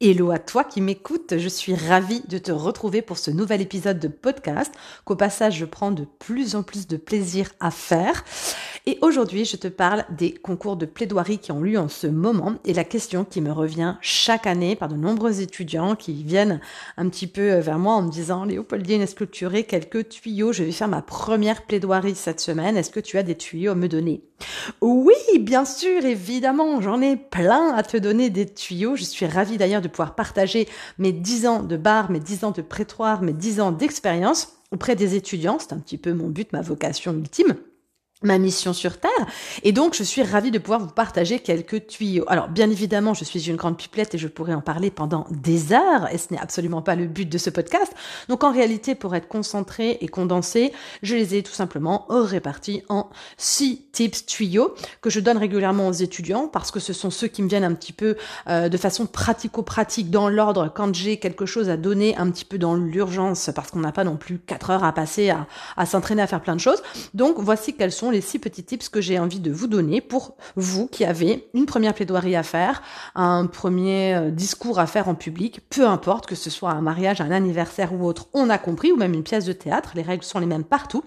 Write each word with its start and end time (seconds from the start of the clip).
Hello 0.00 0.30
à 0.30 0.38
toi 0.38 0.62
qui 0.62 0.80
m'écoute, 0.80 1.38
je 1.38 1.48
suis 1.48 1.74
ravie 1.74 2.22
de 2.28 2.38
te 2.38 2.52
retrouver 2.52 3.02
pour 3.02 3.18
ce 3.18 3.32
nouvel 3.32 3.60
épisode 3.60 3.98
de 3.98 4.06
podcast 4.06 4.72
qu'au 5.04 5.16
passage 5.16 5.56
je 5.56 5.64
prends 5.64 5.90
de 5.90 6.04
plus 6.20 6.54
en 6.54 6.62
plus 6.62 6.86
de 6.86 6.96
plaisir 6.96 7.50
à 7.58 7.72
faire. 7.72 8.24
Et 8.86 8.98
aujourd'hui 9.00 9.44
je 9.44 9.56
te 9.56 9.68
parle 9.68 10.04
des 10.16 10.32
concours 10.32 10.76
de 10.76 10.86
plaidoirie 10.86 11.38
qui 11.38 11.52
ont 11.52 11.60
lieu 11.60 11.78
en 11.78 11.88
ce 11.88 12.06
moment. 12.06 12.54
Et 12.64 12.74
la 12.74 12.84
question 12.84 13.24
qui 13.24 13.40
me 13.40 13.52
revient 13.52 13.96
chaque 14.00 14.46
année 14.46 14.76
par 14.76 14.88
de 14.88 14.96
nombreux 14.96 15.40
étudiants 15.40 15.96
qui 15.96 16.22
viennent 16.22 16.60
un 16.96 17.08
petit 17.08 17.26
peu 17.26 17.58
vers 17.58 17.78
moi 17.78 17.94
en 17.94 18.02
me 18.02 18.10
disant 18.10 18.44
Léopoldine, 18.44 19.02
est-ce 19.02 19.14
que 19.14 19.24
tu 19.24 19.46
aurais 19.46 19.64
quelques 19.64 20.08
tuyaux. 20.08 20.52
Je 20.52 20.64
vais 20.64 20.72
faire 20.72 20.88
ma 20.88 21.02
première 21.02 21.64
plaidoirie 21.66 22.14
cette 22.14 22.40
semaine, 22.40 22.76
est-ce 22.76 22.90
que 22.90 23.00
tu 23.00 23.18
as 23.18 23.22
des 23.22 23.36
tuyaux 23.36 23.72
à 23.72 23.74
me 23.74 23.88
donner? 23.88 24.22
Oui, 24.80 25.14
bien 25.40 25.64
sûr, 25.64 26.04
évidemment, 26.04 26.80
j'en 26.80 27.00
ai 27.00 27.16
plein 27.16 27.74
à 27.74 27.82
te 27.82 27.96
donner 27.96 28.30
des 28.30 28.46
tuyaux. 28.46 28.96
Je 28.96 29.04
suis 29.04 29.26
ravie 29.26 29.58
d'ailleurs 29.58 29.82
de 29.82 29.88
pouvoir 29.88 30.14
partager 30.14 30.68
mes 30.98 31.12
10 31.12 31.46
ans 31.46 31.62
de 31.62 31.76
bar, 31.76 32.10
mes 32.10 32.20
10 32.20 32.44
ans 32.44 32.50
de 32.50 32.62
prétoire, 32.62 33.22
mes 33.22 33.32
10 33.32 33.60
ans 33.60 33.72
d'expérience 33.72 34.58
auprès 34.72 34.96
des 34.96 35.14
étudiants. 35.14 35.58
C'est 35.58 35.72
un 35.72 35.78
petit 35.78 35.98
peu 35.98 36.12
mon 36.12 36.28
but, 36.28 36.52
ma 36.52 36.62
vocation 36.62 37.12
ultime 37.12 37.56
ma 38.22 38.38
mission 38.38 38.72
sur 38.72 38.98
Terre. 38.98 39.10
Et 39.62 39.72
donc, 39.72 39.94
je 39.94 40.02
suis 40.02 40.22
ravie 40.22 40.50
de 40.50 40.58
pouvoir 40.58 40.80
vous 40.80 40.88
partager 40.88 41.38
quelques 41.38 41.86
tuyaux. 41.86 42.24
Alors, 42.28 42.48
bien 42.48 42.70
évidemment, 42.70 43.14
je 43.14 43.24
suis 43.24 43.48
une 43.48 43.56
grande 43.56 43.76
pipelette 43.76 44.14
et 44.14 44.18
je 44.18 44.26
pourrais 44.26 44.54
en 44.54 44.60
parler 44.60 44.90
pendant 44.90 45.26
des 45.30 45.72
heures, 45.72 46.12
et 46.12 46.18
ce 46.18 46.32
n'est 46.32 46.40
absolument 46.40 46.82
pas 46.82 46.96
le 46.96 47.06
but 47.06 47.28
de 47.28 47.38
ce 47.38 47.50
podcast. 47.50 47.92
Donc, 48.28 48.42
en 48.42 48.52
réalité, 48.52 48.94
pour 48.94 49.14
être 49.14 49.28
concentré 49.28 49.98
et 50.00 50.08
condensé, 50.08 50.72
je 51.02 51.14
les 51.14 51.36
ai 51.36 51.42
tout 51.42 51.52
simplement 51.52 52.06
répartis 52.08 52.82
en 52.88 53.08
six 53.36 53.84
tips 53.92 54.26
tuyaux 54.26 54.74
que 55.00 55.10
je 55.10 55.20
donne 55.20 55.38
régulièrement 55.38 55.88
aux 55.88 55.92
étudiants 55.92 56.48
parce 56.48 56.70
que 56.70 56.80
ce 56.80 56.92
sont 56.92 57.10
ceux 57.10 57.28
qui 57.28 57.42
me 57.42 57.48
viennent 57.48 57.64
un 57.64 57.74
petit 57.74 57.92
peu 57.92 58.16
euh, 58.48 58.68
de 58.68 58.76
façon 58.76 59.06
pratico-pratique 59.06 60.10
dans 60.10 60.28
l'ordre 60.28 60.72
quand 60.74 60.94
j'ai 60.94 61.18
quelque 61.18 61.46
chose 61.46 61.68
à 61.68 61.76
donner 61.76 62.16
un 62.16 62.30
petit 62.30 62.44
peu 62.44 62.58
dans 62.58 62.74
l'urgence 62.74 63.50
parce 63.54 63.70
qu'on 63.70 63.80
n'a 63.80 63.92
pas 63.92 64.04
non 64.04 64.16
plus 64.16 64.38
quatre 64.38 64.70
heures 64.70 64.84
à 64.84 64.92
passer 64.92 65.30
à, 65.30 65.46
à 65.76 65.86
s'entraîner 65.86 66.22
à 66.22 66.26
faire 66.26 66.42
plein 66.42 66.56
de 66.56 66.60
choses. 66.60 66.82
Donc, 67.14 67.36
voici 67.38 67.74
quels 67.74 67.92
sont 67.92 68.07
les 68.10 68.20
six 68.20 68.38
petits 68.38 68.64
tips 68.64 68.88
que 68.88 69.00
j'ai 69.00 69.18
envie 69.18 69.40
de 69.40 69.50
vous 69.50 69.66
donner 69.66 70.00
pour 70.00 70.36
vous 70.56 70.86
qui 70.86 71.04
avez 71.04 71.48
une 71.54 71.66
première 71.66 71.94
plaidoirie 71.94 72.36
à 72.36 72.42
faire, 72.42 72.82
un 73.14 73.46
premier 73.46 74.14
euh, 74.14 74.30
discours 74.30 74.78
à 74.78 74.86
faire 74.86 75.08
en 75.08 75.14
public, 75.14 75.60
peu 75.70 75.86
importe 75.86 76.26
que 76.26 76.34
ce 76.34 76.50
soit 76.50 76.70
un 76.70 76.80
mariage, 76.80 77.20
un 77.20 77.30
anniversaire 77.30 77.92
ou 77.92 78.04
autre, 78.04 78.28
on 78.32 78.50
a 78.50 78.58
compris, 78.58 78.92
ou 78.92 78.96
même 78.96 79.14
une 79.14 79.22
pièce 79.22 79.44
de 79.44 79.52
théâtre, 79.52 79.92
les 79.94 80.02
règles 80.02 80.24
sont 80.24 80.38
les 80.38 80.46
mêmes 80.46 80.64
partout. 80.64 81.04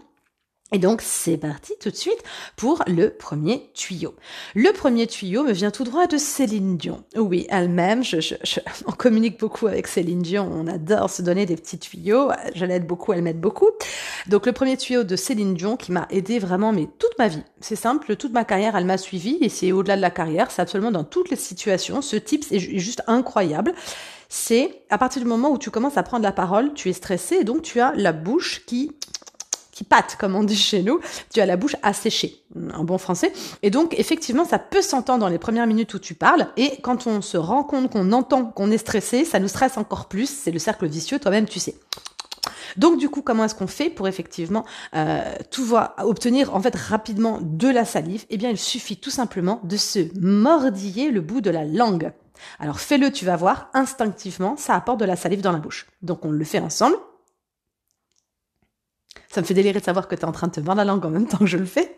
Et 0.73 0.79
donc 0.79 1.01
c'est 1.01 1.37
parti 1.37 1.73
tout 1.81 1.91
de 1.91 1.95
suite 1.95 2.23
pour 2.55 2.81
le 2.87 3.09
premier 3.09 3.69
tuyau. 3.73 4.15
Le 4.55 4.71
premier 4.71 5.05
tuyau 5.05 5.43
me 5.43 5.51
vient 5.51 5.69
tout 5.69 5.83
droit 5.83 6.07
de 6.07 6.17
Céline 6.17 6.77
Dion. 6.77 7.03
Oui, 7.17 7.45
elle-même, 7.49 8.05
je, 8.05 8.21
je, 8.21 8.35
on 8.85 8.91
communique 8.91 9.37
beaucoup 9.37 9.67
avec 9.67 9.87
Céline 9.87 10.21
Dion, 10.21 10.49
on 10.49 10.67
adore 10.67 11.09
se 11.09 11.21
donner 11.21 11.45
des 11.45 11.57
petits 11.57 11.77
tuyaux, 11.77 12.31
je 12.55 12.63
l'aide 12.63 12.87
beaucoup, 12.87 13.11
elle 13.11 13.21
m'aide 13.21 13.41
beaucoup. 13.41 13.69
Donc 14.27 14.45
le 14.45 14.53
premier 14.53 14.77
tuyau 14.77 15.03
de 15.03 15.15
Céline 15.17 15.55
Dion 15.55 15.75
qui 15.75 15.91
m'a 15.91 16.07
aidé 16.09 16.39
vraiment 16.39 16.71
mais 16.71 16.87
toute 16.99 17.17
ma 17.19 17.27
vie. 17.27 17.43
C'est 17.59 17.75
simple, 17.75 18.15
toute 18.15 18.31
ma 18.31 18.45
carrière 18.45 18.77
elle 18.77 18.85
m'a 18.85 18.97
suivi 18.97 19.37
et 19.41 19.49
c'est 19.49 19.73
au-delà 19.73 19.97
de 19.97 20.01
la 20.01 20.11
carrière, 20.11 20.51
c'est 20.51 20.61
absolument 20.61 20.91
dans 20.91 21.03
toutes 21.03 21.29
les 21.29 21.35
situations. 21.35 22.01
Ce 22.01 22.15
type 22.15 22.45
c'est 22.47 22.59
juste 22.59 23.03
incroyable 23.07 23.73
c'est 24.33 24.83
à 24.89 24.97
partir 24.97 25.21
du 25.21 25.27
moment 25.27 25.51
où 25.51 25.57
tu 25.57 25.71
commences 25.71 25.97
à 25.97 26.03
prendre 26.03 26.23
la 26.23 26.31
parole, 26.31 26.73
tu 26.73 26.89
es 26.89 26.93
stressé 26.93 27.39
et 27.41 27.43
donc 27.43 27.63
tu 27.63 27.81
as 27.81 27.91
la 27.97 28.13
bouche 28.13 28.65
qui 28.65 28.93
pâte, 29.83 30.17
comme 30.19 30.35
on 30.35 30.43
dit 30.43 30.55
chez 30.55 30.83
nous, 30.83 30.99
tu 31.33 31.41
as 31.41 31.45
la 31.45 31.57
bouche 31.57 31.75
asséchée, 31.83 32.43
en 32.73 32.83
bon 32.83 32.97
français. 32.97 33.33
Et 33.63 33.69
donc, 33.69 33.97
effectivement, 33.97 34.45
ça 34.45 34.59
peut 34.59 34.81
s'entendre 34.81 35.19
dans 35.19 35.27
les 35.27 35.39
premières 35.39 35.67
minutes 35.67 35.93
où 35.93 35.99
tu 35.99 36.13
parles. 36.13 36.47
Et 36.57 36.79
quand 36.81 37.07
on 37.07 37.21
se 37.21 37.37
rend 37.37 37.63
compte 37.63 37.91
qu'on 37.91 38.11
entend 38.11 38.45
qu'on 38.45 38.71
est 38.71 38.77
stressé, 38.77 39.25
ça 39.25 39.39
nous 39.39 39.47
stresse 39.47 39.77
encore 39.77 40.07
plus. 40.07 40.29
C'est 40.29 40.51
le 40.51 40.59
cercle 40.59 40.87
vicieux, 40.87 41.19
toi-même, 41.19 41.45
tu 41.45 41.59
sais. 41.59 41.75
Donc 42.77 42.97
du 42.97 43.09
coup, 43.09 43.21
comment 43.21 43.45
est-ce 43.45 43.55
qu'on 43.55 43.67
fait 43.67 43.89
pour 43.89 44.07
effectivement 44.07 44.65
euh, 44.95 45.21
tout 45.49 45.65
voir, 45.65 45.93
obtenir 45.99 46.55
en 46.55 46.61
fait 46.61 46.75
rapidement 46.75 47.39
de 47.41 47.67
la 47.67 47.85
salive? 47.85 48.25
Eh 48.29 48.37
bien, 48.37 48.49
il 48.49 48.57
suffit 48.57 48.97
tout 48.97 49.09
simplement 49.09 49.59
de 49.63 49.77
se 49.77 49.99
mordiller 50.19 51.11
le 51.11 51.21
bout 51.21 51.41
de 51.41 51.49
la 51.49 51.65
langue. 51.65 52.11
Alors 52.59 52.79
fais-le, 52.79 53.11
tu 53.11 53.25
vas 53.25 53.35
voir, 53.35 53.69
instinctivement, 53.73 54.55
ça 54.57 54.75
apporte 54.75 54.99
de 54.99 55.05
la 55.05 55.15
salive 55.15 55.41
dans 55.41 55.51
la 55.51 55.59
bouche. 55.59 55.87
Donc 56.01 56.25
on 56.25 56.31
le 56.31 56.43
fait 56.43 56.59
ensemble. 56.59 56.95
Ça 59.31 59.39
me 59.39 59.45
fait 59.45 59.53
délirer 59.53 59.79
de 59.79 59.85
savoir 59.85 60.09
que 60.09 60.15
tu 60.15 60.21
es 60.21 60.25
en 60.25 60.33
train 60.33 60.47
de 60.47 60.51
te 60.51 60.59
mordre 60.59 60.79
la 60.79 60.85
langue 60.85 61.05
en 61.05 61.09
même 61.09 61.27
temps 61.27 61.37
que 61.37 61.45
je 61.45 61.57
le 61.57 61.65
fais. 61.65 61.97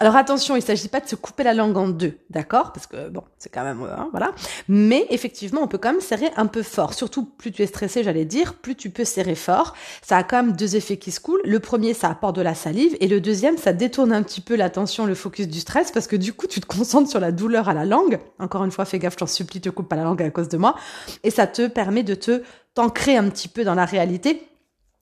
Alors 0.00 0.16
attention, 0.16 0.56
il 0.56 0.58
ne 0.58 0.64
s'agit 0.64 0.88
pas 0.88 1.00
de 1.00 1.08
se 1.08 1.14
couper 1.14 1.44
la 1.44 1.54
langue 1.54 1.76
en 1.76 1.88
deux, 1.88 2.18
d'accord? 2.28 2.72
Parce 2.72 2.86
que 2.86 3.08
bon, 3.08 3.22
c'est 3.38 3.50
quand 3.50 3.62
même 3.62 3.80
hein, 3.84 4.08
voilà. 4.10 4.32
Mais 4.68 5.06
effectivement, 5.10 5.62
on 5.62 5.68
peut 5.68 5.78
quand 5.78 5.92
même 5.92 6.00
serrer 6.00 6.30
un 6.36 6.46
peu 6.46 6.62
fort. 6.62 6.92
Surtout 6.92 7.24
plus 7.24 7.52
tu 7.52 7.62
es 7.62 7.66
stressé, 7.66 8.02
j'allais 8.02 8.24
dire, 8.24 8.54
plus 8.54 8.74
tu 8.74 8.90
peux 8.90 9.04
serrer 9.04 9.36
fort. 9.36 9.74
Ça 10.02 10.16
a 10.16 10.24
quand 10.24 10.42
même 10.42 10.56
deux 10.56 10.76
effets 10.76 10.96
qui 10.96 11.12
se 11.12 11.20
coulent. 11.20 11.40
Le 11.44 11.60
premier, 11.60 11.94
ça 11.94 12.08
apporte 12.10 12.34
de 12.34 12.42
la 12.42 12.54
salive, 12.54 12.96
et 13.00 13.06
le 13.06 13.20
deuxième, 13.20 13.56
ça 13.56 13.72
détourne 13.72 14.12
un 14.12 14.22
petit 14.22 14.40
peu 14.40 14.56
l'attention, 14.56 15.06
le 15.06 15.14
focus 15.14 15.46
du 15.46 15.60
stress, 15.60 15.92
parce 15.92 16.08
que 16.08 16.16
du 16.16 16.32
coup, 16.32 16.48
tu 16.48 16.60
te 16.60 16.66
concentres 16.66 17.08
sur 17.08 17.20
la 17.20 17.30
douleur 17.30 17.68
à 17.68 17.74
la 17.74 17.84
langue. 17.84 18.18
Encore 18.40 18.64
une 18.64 18.72
fois, 18.72 18.84
fais 18.84 18.98
gaffe, 18.98 19.14
je 19.14 19.18
t'en 19.18 19.26
supplie, 19.26 19.60
te 19.60 19.70
coupe 19.70 19.88
pas 19.88 19.96
la 19.96 20.04
langue 20.04 20.22
à 20.22 20.30
cause 20.30 20.48
de 20.48 20.58
moi, 20.58 20.74
et 21.22 21.30
ça 21.30 21.46
te 21.46 21.68
permet 21.68 22.02
de 22.02 22.14
te 22.14 22.42
t'ancrer 22.74 23.16
un 23.16 23.28
petit 23.28 23.48
peu 23.48 23.64
dans 23.64 23.74
la 23.74 23.84
réalité 23.84 24.48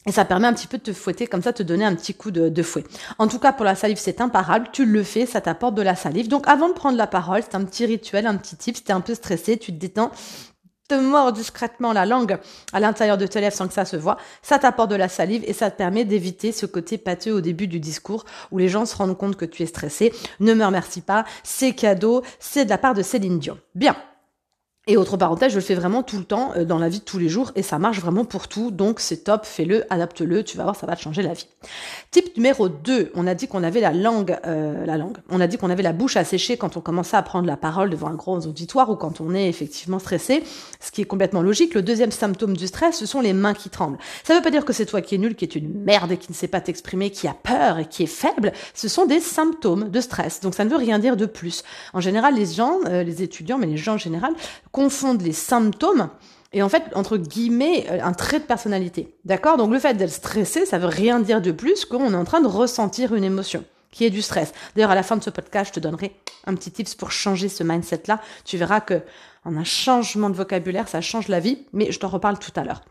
et 0.07 0.13
ça 0.13 0.25
permet 0.25 0.47
un 0.47 0.55
petit 0.55 0.67
peu 0.67 0.79
de 0.79 0.83
te 0.83 0.93
fouetter, 0.95 1.27
comme 1.27 1.43
ça, 1.43 1.53
te 1.53 1.63
donner 1.63 1.85
un 1.85 1.95
petit 1.95 2.15
coup 2.15 2.31
de, 2.31 2.49
de 2.49 2.63
fouet. 2.63 2.85
En 3.19 3.29
tout 3.29 3.39
cas, 3.39 3.53
pour 3.53 3.67
la 3.67 3.75
salive, 3.75 3.99
c'est 3.99 4.23
imparable. 4.23 4.69
Tu 4.73 4.87
le 4.87 5.03
fais, 5.03 5.27
ça 5.27 5.43
t'apporte 5.43 5.75
de 5.75 5.83
la 5.83 5.95
salive. 5.95 6.29
Donc, 6.29 6.49
avant 6.49 6.69
de 6.69 6.73
prendre 6.73 6.97
la 6.97 7.07
parole, 7.07 7.43
c'est 7.43 7.55
un 7.55 7.65
petit 7.65 7.85
rituel, 7.85 8.27
un 8.27 8.37
petit 8.37 8.57
tip. 8.57 8.77
Si 8.77 8.83
t'es 8.83 8.95
un 8.95 9.03
peu 9.03 9.15
stressé, 9.15 9.59
tu 9.59 9.73
te 9.73 9.77
détends, 9.77 10.11
te 10.89 10.95
mords 10.95 11.33
discrètement 11.33 11.93
la 11.93 12.07
langue 12.07 12.39
à 12.73 12.81
l'intérieur 12.81 13.17
de 13.17 13.27
tes 13.27 13.41
lèvres 13.41 13.55
sans 13.55 13.69
que 13.69 13.75
ça 13.75 13.85
se 13.85 13.97
voit. 13.97 14.17
Ça 14.43 14.59
t'apporte 14.59 14.91
de 14.91 14.97
la 14.97 15.09
salive 15.09 15.45
et 15.47 15.53
ça 15.53 15.71
te 15.71 15.77
permet 15.77 16.05
d'éviter 16.05 16.51
ce 16.51 16.67
côté 16.67 16.99
pâteux 16.99 17.33
au 17.33 17.41
début 17.41 17.69
du 17.69 17.79
discours 17.79 18.25
où 18.51 18.59
les 18.59 18.69
gens 18.69 18.87
se 18.87 18.97
rendent 18.97 19.17
compte 19.17 19.37
que 19.37 19.45
tu 19.45 19.63
es 19.63 19.67
stressé. 19.67 20.13
Ne 20.41 20.55
me 20.55 20.65
remercie 20.65 21.03
pas. 21.03 21.25
C'est 21.45 21.75
cadeau. 21.75 22.23
C'est 22.41 22.65
de 22.65 22.71
la 22.71 22.79
part 22.79 22.95
de 22.95 23.03
Céline 23.03 23.39
Dion. 23.39 23.59
Bien. 23.75 23.97
Et 24.87 24.97
autre 24.97 25.19
parenthèse, 25.19 25.53
je 25.53 25.57
le 25.57 25.61
fais 25.61 25.75
vraiment 25.75 26.03
tout 26.03 26.17
le 26.17 26.25
temps 26.25 26.53
euh, 26.57 26.65
dans 26.65 26.79
la 26.79 26.89
vie 26.89 27.01
de 27.01 27.05
tous 27.05 27.19
les 27.19 27.29
jours 27.29 27.53
et 27.55 27.63
ça 27.63 27.79
marche 27.79 28.01
vraiment 28.01 28.25
pour 28.25 28.49
tout. 28.49 28.71
Donc 28.71 28.99
c'est 28.99 29.25
top, 29.25 29.45
fais-le, 29.45 29.85
adapte-le, 29.93 30.43
tu 30.43 30.57
vas 30.57 30.63
voir, 30.63 30.75
ça 30.75 30.87
va 30.87 30.97
te 30.97 31.03
changer 31.03 31.21
la 31.21 31.35
vie. 31.35 31.47
Type 32.11 32.35
numéro 32.35 32.71
2, 32.71 33.13
on 33.15 33.27
a 33.27 33.35
dit 33.35 33.47
qu'on 33.47 33.63
avait 33.63 33.83
la 33.83 33.93
langue, 33.93 34.39
euh, 34.47 34.87
la 34.87 34.97
langue. 34.97 35.19
On 35.29 35.39
a 35.39 35.47
dit 35.47 35.59
qu'on 35.59 35.69
avait 35.69 35.83
la 35.83 35.93
bouche 35.93 36.17
asséchée 36.17 36.57
quand 36.57 36.79
on 36.79 36.81
commençait 36.81 37.19
à 37.19 37.23
prendre 37.23 37.47
la 37.47 37.59
parole 37.59 37.91
devant 37.91 38.09
un 38.09 38.15
gros 38.15 38.39
auditoire 38.47 38.89
ou 38.89 38.97
quand 38.97 39.21
on 39.21 39.35
est 39.35 39.51
effectivement 39.51 39.99
stressé, 39.99 40.43
ce 40.81 40.91
qui 40.91 41.03
est 41.03 41.05
complètement 41.05 41.43
logique. 41.43 41.75
Le 41.75 41.83
deuxième 41.83 42.11
symptôme 42.11 42.57
du 42.57 42.67
stress, 42.67 42.97
ce 42.97 43.05
sont 43.05 43.21
les 43.21 43.35
mains 43.35 43.55
qui 43.55 43.69
tremblent. 43.69 43.99
Ça 44.25 44.35
veut 44.35 44.43
pas 44.43 44.51
dire 44.51 44.65
que 44.65 44.73
c'est 44.73 44.87
toi 44.87 45.03
qui 45.03 45.15
es 45.15 45.19
nul, 45.19 45.35
qui 45.35 45.45
est 45.45 45.57
une 45.57 45.69
merde 45.85 46.11
et 46.11 46.17
qui 46.17 46.33
ne 46.33 46.35
sait 46.35 46.49
pas 46.49 46.63
t'exprimer, 46.63 47.11
qui 47.11 47.29
a 47.29 47.35
peur 47.35 47.79
et 47.79 47.85
qui 47.85 48.05
est 48.05 48.07
faible. 48.07 48.53
Ce 48.73 48.89
sont 48.89 49.05
des 49.05 49.21
symptômes 49.21 49.91
de 49.91 50.01
stress. 50.01 50.41
Donc 50.41 50.55
ça 50.55 50.65
ne 50.65 50.71
veut 50.71 50.79
rien 50.79 50.99
dire 50.99 51.19
de 51.19 51.27
plus. 51.27 51.65
En 51.93 52.01
général, 52.01 52.35
les 52.35 52.47
gens, 52.47 52.79
euh, 52.87 53.03
les 53.03 53.23
étudiants, 53.23 53.59
mais 53.59 53.67
les 53.67 53.77
gens 53.77 53.95
en 53.95 53.99
général, 53.99 54.33
confondent 54.73 55.23
les 55.23 55.33
symptômes 55.33 56.11
et 56.53 56.63
en 56.63 56.69
fait, 56.69 56.83
entre 56.95 57.17
guillemets, 57.17 57.87
euh, 57.91 58.03
un 58.03 58.13
trait 58.13 58.41
de 58.41 58.45
personnalité. 58.45 59.15
D'accord? 59.25 59.57
Donc 59.57 59.73
le 59.73 59.79
fait 59.79 59.95
d'être 59.95 60.11
stressé, 60.11 60.67
ça 60.67 60.79
veut 60.79 60.87
rien 60.89 61.21
dire 61.21 61.41
de 61.41 61.53
plus 61.53 61.85
qu'on 61.85 62.13
est 62.13 62.17
en 62.17 62.25
train 62.25 62.41
de 62.41 62.49
ressentir 62.49 63.15
une 63.15 63.25
émotion 63.25 63.65
qui 63.93 64.05
est 64.05 64.11
du 64.11 64.23
stress. 64.23 64.53
D'ailleurs, 64.75 64.91
à 64.91 64.95
la 64.95 65.03
fin 65.03 65.17
de 65.17 65.23
ce 65.23 65.31
podcast, 65.31 65.69
je 65.69 65.75
te 65.75 65.81
donnerai 65.81 66.15
un 66.47 66.55
petit 66.55 66.71
tips 66.71 66.95
pour 66.95 67.11
changer 67.11 67.49
ce 67.49 67.65
mindset-là. 67.65 68.21
Tu 68.45 68.57
verras 68.57 68.81
que 68.81 69.03
en 69.45 69.57
un 69.57 69.65
changement 69.65 70.31
de 70.31 70.37
vocabulaire, 70.37 70.89
ça 70.89 71.01
change 71.01 71.29
la 71.29 71.41
vie, 71.41 71.67
mais 71.73 71.91
je 71.91 71.99
t'en 71.99 72.09
reparle 72.09 72.39
tout 72.39 72.53
à 72.57 72.65
l'heure. 72.65 72.83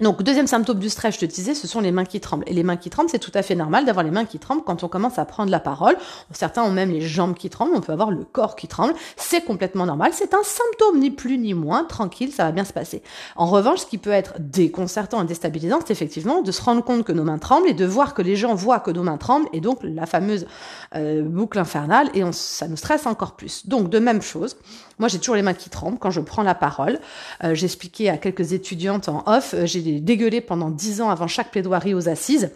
Donc, 0.00 0.22
deuxième 0.22 0.46
symptôme 0.46 0.78
du 0.78 0.90
stress, 0.90 1.14
je 1.14 1.20
te 1.20 1.24
disais, 1.24 1.54
ce 1.54 1.66
sont 1.66 1.80
les 1.80 1.90
mains 1.90 2.04
qui 2.04 2.20
tremblent. 2.20 2.44
Et 2.46 2.52
les 2.52 2.62
mains 2.62 2.76
qui 2.76 2.90
tremblent, 2.90 3.08
c'est 3.08 3.18
tout 3.18 3.30
à 3.32 3.42
fait 3.42 3.54
normal 3.54 3.86
d'avoir 3.86 4.04
les 4.04 4.10
mains 4.10 4.26
qui 4.26 4.38
tremblent 4.38 4.62
quand 4.62 4.84
on 4.84 4.88
commence 4.88 5.18
à 5.18 5.24
prendre 5.24 5.50
la 5.50 5.58
parole. 5.58 5.96
Certains 6.32 6.62
ont 6.64 6.70
même 6.70 6.90
les 6.90 7.00
jambes 7.00 7.34
qui 7.34 7.48
tremblent, 7.48 7.72
on 7.74 7.80
peut 7.80 7.92
avoir 7.92 8.10
le 8.10 8.24
corps 8.24 8.56
qui 8.56 8.68
tremble. 8.68 8.92
C'est 9.16 9.42
complètement 9.42 9.86
normal. 9.86 10.10
C'est 10.12 10.34
un 10.34 10.42
symptôme, 10.42 10.98
ni 11.00 11.10
plus 11.10 11.38
ni 11.38 11.54
moins. 11.54 11.84
Tranquille, 11.84 12.30
ça 12.30 12.44
va 12.44 12.52
bien 12.52 12.64
se 12.64 12.74
passer. 12.74 13.02
En 13.36 13.46
revanche, 13.46 13.80
ce 13.80 13.86
qui 13.86 13.96
peut 13.96 14.10
être 14.10 14.34
déconcertant 14.38 15.22
et 15.22 15.26
déstabilisant, 15.26 15.78
c'est 15.86 15.92
effectivement 15.92 16.42
de 16.42 16.52
se 16.52 16.60
rendre 16.60 16.84
compte 16.84 17.04
que 17.04 17.12
nos 17.12 17.24
mains 17.24 17.38
tremblent 17.38 17.68
et 17.68 17.74
de 17.74 17.86
voir 17.86 18.12
que 18.12 18.20
les 18.20 18.36
gens 18.36 18.54
voient 18.54 18.80
que 18.80 18.90
nos 18.90 19.02
mains 19.02 19.16
tremblent 19.16 19.48
et 19.54 19.60
donc 19.62 19.78
la 19.82 20.04
fameuse 20.04 20.46
euh, 20.94 21.22
boucle 21.22 21.58
infernale 21.58 22.10
et 22.12 22.22
ça 22.32 22.68
nous 22.68 22.76
stresse 22.76 23.06
encore 23.06 23.32
plus. 23.32 23.66
Donc, 23.66 23.88
de 23.88 23.98
même 23.98 24.20
chose. 24.20 24.56
Moi, 24.98 25.08
j'ai 25.08 25.18
toujours 25.18 25.36
les 25.36 25.42
mains 25.42 25.54
qui 25.54 25.70
tremblent 25.70 25.98
quand 25.98 26.10
je 26.10 26.20
prends 26.20 26.42
la 26.42 26.54
parole. 26.54 26.98
Euh, 27.44 27.54
J'expliquais 27.54 28.08
à 28.08 28.16
quelques 28.16 28.52
étudiantes 28.52 29.08
en 29.08 29.22
off, 29.26 29.54
euh, 29.54 29.66
j'ai 29.66 30.00
dégueulé 30.00 30.40
pendant 30.40 30.70
dix 30.70 31.00
ans 31.00 31.10
avant 31.10 31.26
chaque 31.26 31.50
plaidoirie 31.50 31.94
aux 31.94 32.08
assises. 32.08 32.50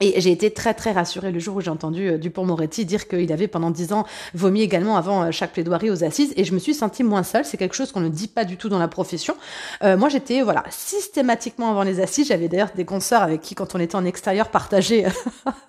Et 0.00 0.20
j'ai 0.20 0.32
été 0.32 0.50
très 0.50 0.74
très 0.74 0.90
rassurée 0.90 1.30
le 1.30 1.38
jour 1.38 1.54
où 1.54 1.60
j'ai 1.60 1.70
entendu 1.70 2.08
euh, 2.08 2.18
Dupont-Moretti 2.18 2.84
dire 2.84 3.06
qu'il 3.06 3.32
avait 3.32 3.46
pendant 3.46 3.70
dix 3.70 3.92
ans 3.92 4.04
vomi 4.34 4.60
également 4.60 4.96
avant 4.96 5.22
euh, 5.22 5.30
chaque 5.30 5.52
plaidoirie 5.52 5.88
aux 5.88 6.02
assises 6.02 6.32
et 6.36 6.42
je 6.42 6.52
me 6.52 6.58
suis 6.58 6.74
sentie 6.74 7.04
moins 7.04 7.22
seule. 7.22 7.44
C'est 7.44 7.56
quelque 7.56 7.76
chose 7.76 7.92
qu'on 7.92 8.00
ne 8.00 8.08
dit 8.08 8.26
pas 8.26 8.44
du 8.44 8.56
tout 8.56 8.68
dans 8.68 8.80
la 8.80 8.88
profession. 8.88 9.36
Euh, 9.84 9.96
moi 9.96 10.08
j'étais 10.08 10.42
voilà 10.42 10.64
systématiquement 10.68 11.70
avant 11.70 11.84
les 11.84 12.00
assises. 12.00 12.26
J'avais 12.26 12.48
d'ailleurs 12.48 12.72
des 12.74 12.84
consoeurs 12.84 13.22
avec 13.22 13.40
qui 13.40 13.54
quand 13.54 13.76
on 13.76 13.78
était 13.78 13.94
en 13.94 14.04
extérieur 14.04 14.48
partageaient 14.48 15.06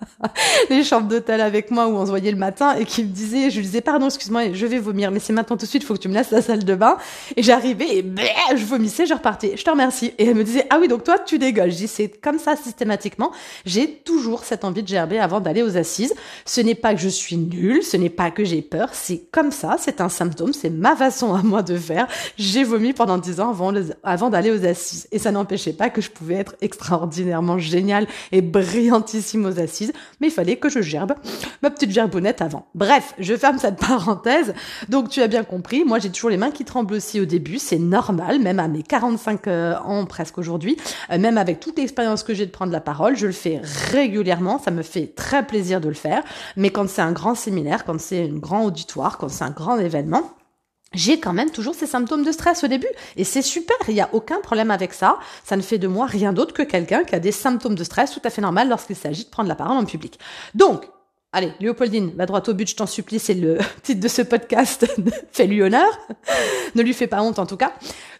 les 0.70 0.82
chambres 0.82 1.06
d'hôtel 1.06 1.40
avec 1.40 1.70
moi 1.70 1.86
où 1.86 1.92
on 1.92 2.04
se 2.04 2.10
voyait 2.10 2.32
le 2.32 2.36
matin 2.36 2.74
et 2.74 2.84
qui 2.84 3.04
me 3.04 3.10
disaient, 3.10 3.48
je 3.50 3.58
lui 3.58 3.66
disais 3.66 3.80
pardon 3.80 4.06
excuse-moi 4.06 4.52
je 4.52 4.66
vais 4.66 4.80
vomir 4.80 5.12
mais 5.12 5.20
c'est 5.20 5.34
maintenant 5.34 5.56
tout 5.56 5.66
de 5.66 5.70
suite 5.70 5.84
faut 5.84 5.94
que 5.94 6.00
tu 6.00 6.08
me 6.08 6.14
laisses 6.14 6.32
la 6.32 6.42
salle 6.42 6.64
de 6.64 6.74
bain 6.74 6.96
et 7.36 7.44
j'arrivais 7.44 7.98
et 7.98 8.04
je 8.56 8.64
vomissais 8.64 9.06
je 9.06 9.14
repartais. 9.14 9.56
Je 9.56 9.62
te 9.62 9.70
remercie 9.70 10.14
et 10.18 10.26
elle 10.26 10.34
me 10.34 10.42
disait 10.42 10.66
ah 10.70 10.78
oui 10.80 10.88
donc 10.88 11.04
toi 11.04 11.16
tu 11.20 11.38
dégages. 11.38 11.74
Je 11.74 11.76
dis 11.76 11.88
c'est 11.88 12.08
comme 12.08 12.40
ça 12.40 12.56
systématiquement. 12.56 13.30
J'ai 13.64 13.88
tout 14.04 14.15
toujours 14.16 14.44
cette 14.44 14.64
envie 14.64 14.82
de 14.82 14.88
gerber 14.88 15.18
avant 15.18 15.40
d'aller 15.40 15.62
aux 15.62 15.76
assises. 15.76 16.14
Ce 16.46 16.62
n'est 16.62 16.74
pas 16.74 16.94
que 16.94 17.00
je 17.00 17.08
suis 17.08 17.36
nulle, 17.36 17.82
ce 17.82 17.98
n'est 17.98 18.08
pas 18.08 18.30
que 18.30 18.44
j'ai 18.44 18.62
peur, 18.62 18.88
c'est 18.92 19.24
comme 19.30 19.50
ça, 19.50 19.76
c'est 19.78 20.00
un 20.00 20.08
symptôme, 20.08 20.54
c'est 20.54 20.70
ma 20.70 20.96
façon 20.96 21.34
à 21.34 21.42
moi 21.42 21.62
de 21.62 21.76
faire. 21.76 22.06
J'ai 22.38 22.64
vomi 22.64 22.94
pendant 22.94 23.18
dix 23.18 23.40
ans 23.40 23.50
avant, 23.50 23.74
avant 24.02 24.30
d'aller 24.30 24.50
aux 24.50 24.64
assises. 24.64 25.06
Et 25.12 25.18
ça 25.18 25.32
n'empêchait 25.32 25.74
pas 25.74 25.90
que 25.90 26.00
je 26.00 26.10
pouvais 26.10 26.36
être 26.36 26.56
extraordinairement 26.62 27.58
géniale 27.58 28.06
et 28.32 28.40
brillantissime 28.40 29.44
aux 29.44 29.60
assises, 29.60 29.92
mais 30.20 30.28
il 30.28 30.32
fallait 30.32 30.56
que 30.56 30.70
je 30.70 30.80
gerbe 30.80 31.12
ma 31.62 31.68
petite 31.70 31.90
gerbonnette 31.90 32.40
avant. 32.40 32.66
Bref, 32.74 33.14
je 33.18 33.36
ferme 33.36 33.58
cette 33.58 33.76
parenthèse. 33.86 34.54
Donc 34.88 35.10
tu 35.10 35.20
as 35.20 35.28
bien 35.28 35.44
compris, 35.44 35.84
moi 35.84 35.98
j'ai 35.98 36.10
toujours 36.10 36.30
les 36.30 36.38
mains 36.38 36.50
qui 36.50 36.64
tremblent 36.64 36.94
aussi 36.94 37.20
au 37.20 37.26
début, 37.26 37.58
c'est 37.58 37.78
normal, 37.78 38.38
même 38.38 38.60
à 38.60 38.68
mes 38.68 38.82
45 38.82 39.46
euh, 39.46 39.74
ans 39.84 40.06
presque 40.06 40.38
aujourd'hui, 40.38 40.78
euh, 41.12 41.18
même 41.18 41.36
avec 41.36 41.60
toute 41.60 41.78
l'expérience 41.78 42.22
que 42.22 42.32
j'ai 42.32 42.46
de 42.46 42.50
prendre 42.50 42.72
la 42.72 42.80
parole, 42.80 43.14
je 43.14 43.26
le 43.26 43.32
fais 43.32 43.60
régulièrement 43.92 44.05
régulièrement, 44.06 44.58
ça 44.58 44.70
me 44.70 44.82
fait 44.82 45.08
très 45.14 45.46
plaisir 45.46 45.80
de 45.80 45.88
le 45.88 45.94
faire, 45.94 46.22
mais 46.56 46.70
quand 46.70 46.88
c'est 46.88 47.02
un 47.02 47.12
grand 47.12 47.34
séminaire, 47.34 47.84
quand 47.84 48.00
c'est 48.00 48.24
un 48.24 48.38
grand 48.38 48.64
auditoire, 48.64 49.18
quand 49.18 49.28
c'est 49.28 49.44
un 49.44 49.50
grand 49.50 49.78
événement, 49.78 50.30
j'ai 50.92 51.18
quand 51.18 51.32
même 51.32 51.50
toujours 51.50 51.74
ces 51.74 51.86
symptômes 51.86 52.24
de 52.24 52.32
stress 52.32 52.62
au 52.64 52.68
début. 52.68 52.88
Et 53.16 53.24
c'est 53.24 53.42
super, 53.42 53.76
il 53.88 53.94
n'y 53.94 54.00
a 54.00 54.08
aucun 54.12 54.40
problème 54.40 54.70
avec 54.70 54.94
ça. 54.94 55.18
Ça 55.44 55.56
ne 55.56 55.62
fait 55.62 55.78
de 55.78 55.88
moi 55.88 56.06
rien 56.06 56.32
d'autre 56.32 56.54
que 56.54 56.62
quelqu'un 56.62 57.04
qui 57.04 57.14
a 57.14 57.18
des 57.18 57.32
symptômes 57.32 57.74
de 57.74 57.84
stress 57.84 58.12
tout 58.12 58.22
à 58.24 58.30
fait 58.30 58.40
normal 58.40 58.68
lorsqu'il 58.68 58.96
s'agit 58.96 59.24
de 59.24 59.30
prendre 59.30 59.48
la 59.48 59.56
parole 59.56 59.76
en 59.76 59.84
public. 59.84 60.18
Donc, 60.54 60.88
allez, 61.32 61.52
Léopoldine, 61.60 62.12
va 62.16 62.24
droit 62.24 62.42
au 62.46 62.54
but, 62.54 62.70
je 62.70 62.76
t'en 62.76 62.86
supplie, 62.86 63.18
c'est 63.18 63.34
le 63.34 63.58
titre 63.82 64.00
de 64.00 64.08
ce 64.08 64.22
podcast. 64.22 64.86
Fais-lui 65.32 65.60
honneur. 65.62 65.90
ne 66.74 66.82
lui 66.82 66.94
fais 66.94 67.08
pas 67.08 67.20
honte 67.20 67.40
en 67.40 67.46
tout 67.46 67.58
cas. 67.58 67.72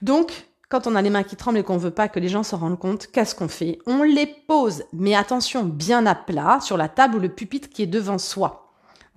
Donc, 0.03 0.33
quand 0.69 0.87
on 0.89 0.97
a 0.97 1.03
les 1.03 1.11
mains 1.11 1.23
qui 1.23 1.37
tremblent 1.37 1.59
et 1.59 1.63
qu'on 1.63 1.77
veut 1.77 1.93
pas 1.93 2.09
que 2.09 2.19
les 2.19 2.29
gens 2.29 2.43
s'en 2.43 2.59
rendent 2.59 2.79
compte, 2.79 3.07
qu'est-ce 3.09 3.35
qu'on 3.37 3.49
fait? 3.49 3.79
On 3.87 4.03
les 4.03 4.27
pose, 4.27 4.83
mais 4.93 5.15
attention, 5.15 5.65
bien 5.65 6.07
à 6.07 6.15
plat, 6.17 6.59
sur 6.61 6.77
la 6.77 6.89
table 6.89 7.17
ou 7.17 7.21
le 7.21 7.29
pupitre 7.29 7.69
qui 7.69 7.83
est 7.83 7.87
devant 7.87 8.19
soi. 8.19 8.66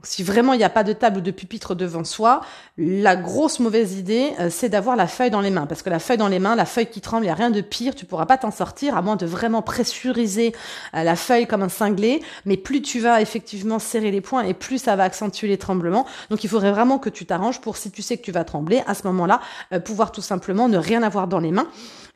Si 0.02 0.24
vraiment 0.24 0.54
il 0.54 0.58
n'y 0.58 0.64
a 0.64 0.70
pas 0.70 0.86
de 0.86 0.94
table 0.94 1.18
ou 1.18 1.22
de 1.22 1.32
pupitre 1.32 1.76
devant 1.76 2.06
soi, 2.06 2.40
la 2.78 3.18
grosse 3.18 3.60
mauvaise 3.60 3.98
idée, 3.98 4.32
euh, 4.40 4.50
c'est 4.50 4.70
d'avoir 4.70 4.96
la 4.96 5.08
feuille 5.08 5.30
dans 5.30 5.42
les 5.42 5.50
mains. 5.50 5.66
Parce 5.66 5.82
que 5.82 5.90
la 5.90 6.00
feuille 6.00 6.18
dans 6.18 6.30
les 6.30 6.40
mains, 6.40 6.56
la 6.56 6.66
feuille 6.66 6.88
qui 6.88 7.02
tremble, 7.02 7.26
il 7.26 7.28
n'y 7.28 7.32
a 7.32 7.36
rien 7.36 7.50
de 7.50 7.60
pire. 7.60 7.94
Tu 7.96 8.06
pourras 8.06 8.26
pas 8.26 8.38
t'en 8.38 8.52
sortir 8.52 8.96
à 8.96 9.02
moins 9.02 9.18
de 9.18 9.26
vraiment 9.26 9.62
pressuriser 9.62 10.54
euh, 10.94 11.04
la 11.04 11.18
feuille 11.18 11.48
comme 11.48 11.64
un 11.64 11.70
cinglé. 11.70 12.22
Mais 12.46 12.56
plus 12.56 12.82
tu 12.82 13.02
vas 13.02 13.22
effectivement 13.22 13.78
serrer 13.78 14.12
les 14.12 14.22
poings 14.22 14.44
et 14.44 14.54
plus 14.54 14.78
ça 14.78 14.96
va 14.96 15.04
accentuer 15.04 15.50
les 15.50 15.58
tremblements. 15.58 16.06
Donc 16.30 16.46
il 16.46 16.50
faudrait 16.50 16.72
vraiment 16.72 16.98
que 16.98 17.10
tu 17.10 17.26
t'arranges 17.26 17.60
pour, 17.60 17.76
si 17.76 17.92
tu 17.92 18.02
sais 18.02 18.16
que 18.16 18.24
tu 18.24 18.32
vas 18.32 18.46
trembler, 18.46 18.82
à 18.88 18.94
ce 18.94 19.06
moment-là, 19.08 19.42
euh, 19.74 19.82
pouvoir 19.82 20.14
tout 20.14 20.22
simplement 20.22 20.70
ne 20.70 20.78
rien 20.78 21.04
avoir 21.04 21.28
dans 21.28 21.40
les 21.40 21.52
mains. 21.52 21.68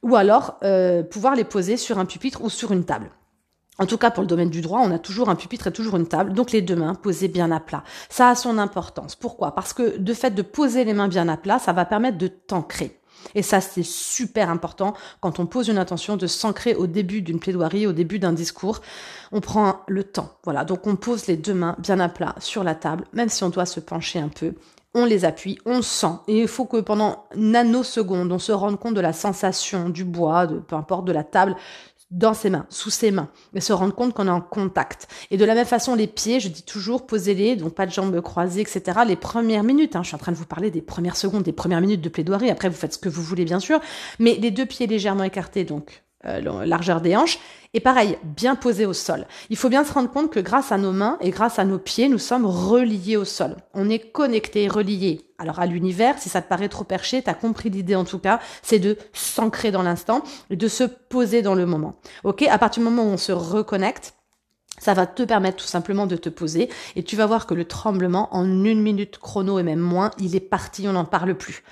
Ou 0.03 0.18
alors 0.18 0.59
pouvoir 1.12 1.33
les 1.33 1.45
poser 1.45 1.77
sur 1.77 1.97
un 1.97 2.03
pupitre 2.03 2.41
ou 2.41 2.50
sur 2.50 2.74
une 2.74 2.83
table. 2.83 3.09
En 3.79 3.85
tout 3.87 3.97
cas, 3.97 4.11
pour 4.11 4.21
le 4.21 4.27
domaine 4.27 4.51
du 4.51 4.61
droit, 4.61 4.81
on 4.83 4.91
a 4.91 4.99
toujours 4.99 5.29
un 5.29 5.35
pupitre 5.35 5.67
et 5.67 5.73
toujours 5.73 5.95
une 5.95 6.07
table, 6.07 6.33
donc 6.33 6.51
les 6.51 6.61
deux 6.61 6.75
mains 6.75 6.93
posées 6.93 7.27
bien 7.27 7.51
à 7.51 7.59
plat. 7.59 7.83
Ça 8.09 8.29
a 8.29 8.35
son 8.35 8.59
importance. 8.59 9.15
Pourquoi? 9.15 9.55
Parce 9.55 9.73
que 9.73 9.97
de 9.97 10.13
fait 10.13 10.31
de 10.31 10.43
poser 10.43 10.83
les 10.85 10.93
mains 10.93 11.07
bien 11.07 11.27
à 11.27 11.37
plat, 11.37 11.57
ça 11.57 11.73
va 11.73 11.85
permettre 11.85 12.19
de 12.19 12.27
t'ancrer. 12.27 12.99
Et 13.35 13.41
ça, 13.41 13.61
c'est 13.61 13.83
super 13.83 14.49
important 14.49 14.93
quand 15.21 15.39
on 15.39 15.45
pose 15.45 15.69
une 15.69 15.77
intention 15.77 16.17
de 16.17 16.27
s'ancrer 16.27 16.75
au 16.75 16.87
début 16.87 17.21
d'une 17.21 17.39
plaidoirie, 17.39 17.87
au 17.87 17.93
début 17.93 18.19
d'un 18.19 18.33
discours. 18.33 18.81
On 19.31 19.41
prend 19.41 19.81
le 19.87 20.03
temps. 20.03 20.37
Voilà. 20.43 20.65
Donc, 20.65 20.85
on 20.87 20.95
pose 20.95 21.27
les 21.27 21.37
deux 21.37 21.53
mains 21.53 21.75
bien 21.79 21.99
à 21.99 22.09
plat 22.09 22.35
sur 22.39 22.63
la 22.63 22.75
table, 22.75 23.05
même 23.13 23.29
si 23.29 23.43
on 23.43 23.49
doit 23.49 23.65
se 23.65 23.79
pencher 23.79 24.19
un 24.19 24.29
peu. 24.29 24.53
On 24.95 25.05
les 25.05 25.25
appuie, 25.25 25.57
on 25.65 25.81
sent. 25.81 26.19
Et 26.27 26.41
il 26.41 26.47
faut 26.47 26.65
que 26.65 26.77
pendant 26.77 27.25
nanosecondes, 27.35 28.31
on 28.31 28.37
se 28.37 28.51
rende 28.51 28.79
compte 28.79 28.93
de 28.93 29.01
la 29.01 29.13
sensation 29.13 29.89
du 29.89 30.03
bois, 30.03 30.45
de, 30.45 30.59
peu 30.59 30.75
importe, 30.75 31.05
de 31.05 31.11
la 31.11 31.23
table 31.23 31.55
dans 32.13 32.36
ses 32.36 32.51
mains, 32.51 32.68
sous 32.69 32.92
ses 32.92 33.10
mains, 33.10 33.30
mais 33.54 33.60
se 33.60 33.74
rendre 33.74 33.94
compte 33.94 34.13
qu'on 34.13 34.27
est 34.27 34.31
en 34.31 34.39
contact. 34.39 35.07
Et 35.31 35.38
de 35.38 35.45
la 35.45 35.56
même 35.56 35.65
façon, 35.65 35.95
les 35.95 36.06
pieds, 36.06 36.39
je 36.39 36.48
dis 36.48 36.62
toujours, 36.62 37.07
posez-les, 37.07 37.56
donc 37.56 37.74
pas 37.74 37.88
de 37.88 37.92
jambes 37.92 38.21
croisées, 38.21 38.62
etc. 38.62 39.00
Les 39.07 39.15
premières 39.15 39.63
minutes, 39.63 39.95
hein, 39.95 40.04
je 40.04 40.10
suis 40.10 40.15
en 40.15 40.19
train 40.19 40.31
de 40.31 40.38
vous 40.38 40.45
parler 40.45 40.69
des 40.69 40.81
premières 40.81 41.18
secondes, 41.18 41.42
des 41.42 41.51
premières 41.51 41.81
minutes 41.81 42.01
de 42.01 42.10
plaidoirie, 42.10 42.51
après 42.51 42.69
vous 42.69 42.75
faites 42.75 42.94
ce 42.94 43.00
que 43.00 43.10
vous 43.10 43.24
voulez 43.24 43.45
bien 43.45 43.60
sûr, 43.60 43.80
mais 44.19 44.36
les 44.36 44.51
deux 44.51 44.68
pieds 44.68 44.86
légèrement 44.86 45.24
écartés, 45.24 45.63
donc 45.63 46.02
euh, 46.25 46.65
largeur 46.65 47.01
des 47.01 47.15
hanches, 47.15 47.39
et 47.75 47.79
pareil, 47.79 48.17
bien 48.23 48.55
posé 48.55 48.85
au 48.85 48.93
sol. 48.93 49.25
Il 49.49 49.57
faut 49.57 49.69
bien 49.69 49.83
se 49.83 49.91
rendre 49.91 50.11
compte 50.11 50.31
que 50.31 50.39
grâce 50.39 50.71
à 50.71 50.77
nos 50.77 50.91
mains 50.91 51.17
et 51.21 51.31
grâce 51.31 51.57
à 51.57 51.65
nos 51.65 51.79
pieds, 51.79 52.07
nous 52.07 52.19
sommes 52.19 52.45
reliés 52.45 53.17
au 53.17 53.25
sol. 53.25 53.55
On 53.73 53.89
est 53.89 54.11
connectés, 54.11 54.67
reliés. 54.67 55.21
Alors 55.39 55.59
à 55.59 55.65
l'univers, 55.65 56.19
si 56.19 56.29
ça 56.29 56.41
te 56.41 56.47
paraît 56.47 56.69
trop 56.69 56.83
perché, 56.83 57.23
t'as 57.23 57.33
compris 57.33 57.69
l'idée 57.69 57.95
en 57.95 58.05
tout 58.05 58.19
cas, 58.19 58.39
c'est 58.61 58.77
de 58.77 58.97
s'ancrer 59.11 59.71
dans 59.71 59.81
l'instant 59.81 60.23
de 60.51 60.67
se 60.67 60.83
poser 60.83 61.41
dans 61.41 61.55
le 61.55 61.65
moment. 61.65 61.95
Ok 62.23 62.43
À 62.43 62.59
partir 62.59 62.83
du 62.83 62.89
moment 62.89 63.03
où 63.03 63.13
on 63.13 63.17
se 63.17 63.31
reconnecte, 63.31 64.13
ça 64.79 64.93
va 64.93 65.07
te 65.07 65.23
permettre 65.23 65.57
tout 65.57 65.69
simplement 65.69 66.07
de 66.07 66.15
te 66.15 66.29
poser 66.29 66.69
et 66.95 67.03
tu 67.03 67.15
vas 67.15 67.25
voir 67.25 67.47
que 67.47 67.53
le 67.53 67.65
tremblement 67.65 68.33
en 68.35 68.45
une 68.63 68.81
minute 68.81 69.17
chrono 69.17 69.57
et 69.57 69.63
même 69.63 69.79
moins, 69.79 70.11
il 70.19 70.35
est 70.35 70.39
parti, 70.39 70.87
on 70.87 70.93
n'en 70.93 71.05
parle 71.05 71.35
plus. 71.35 71.63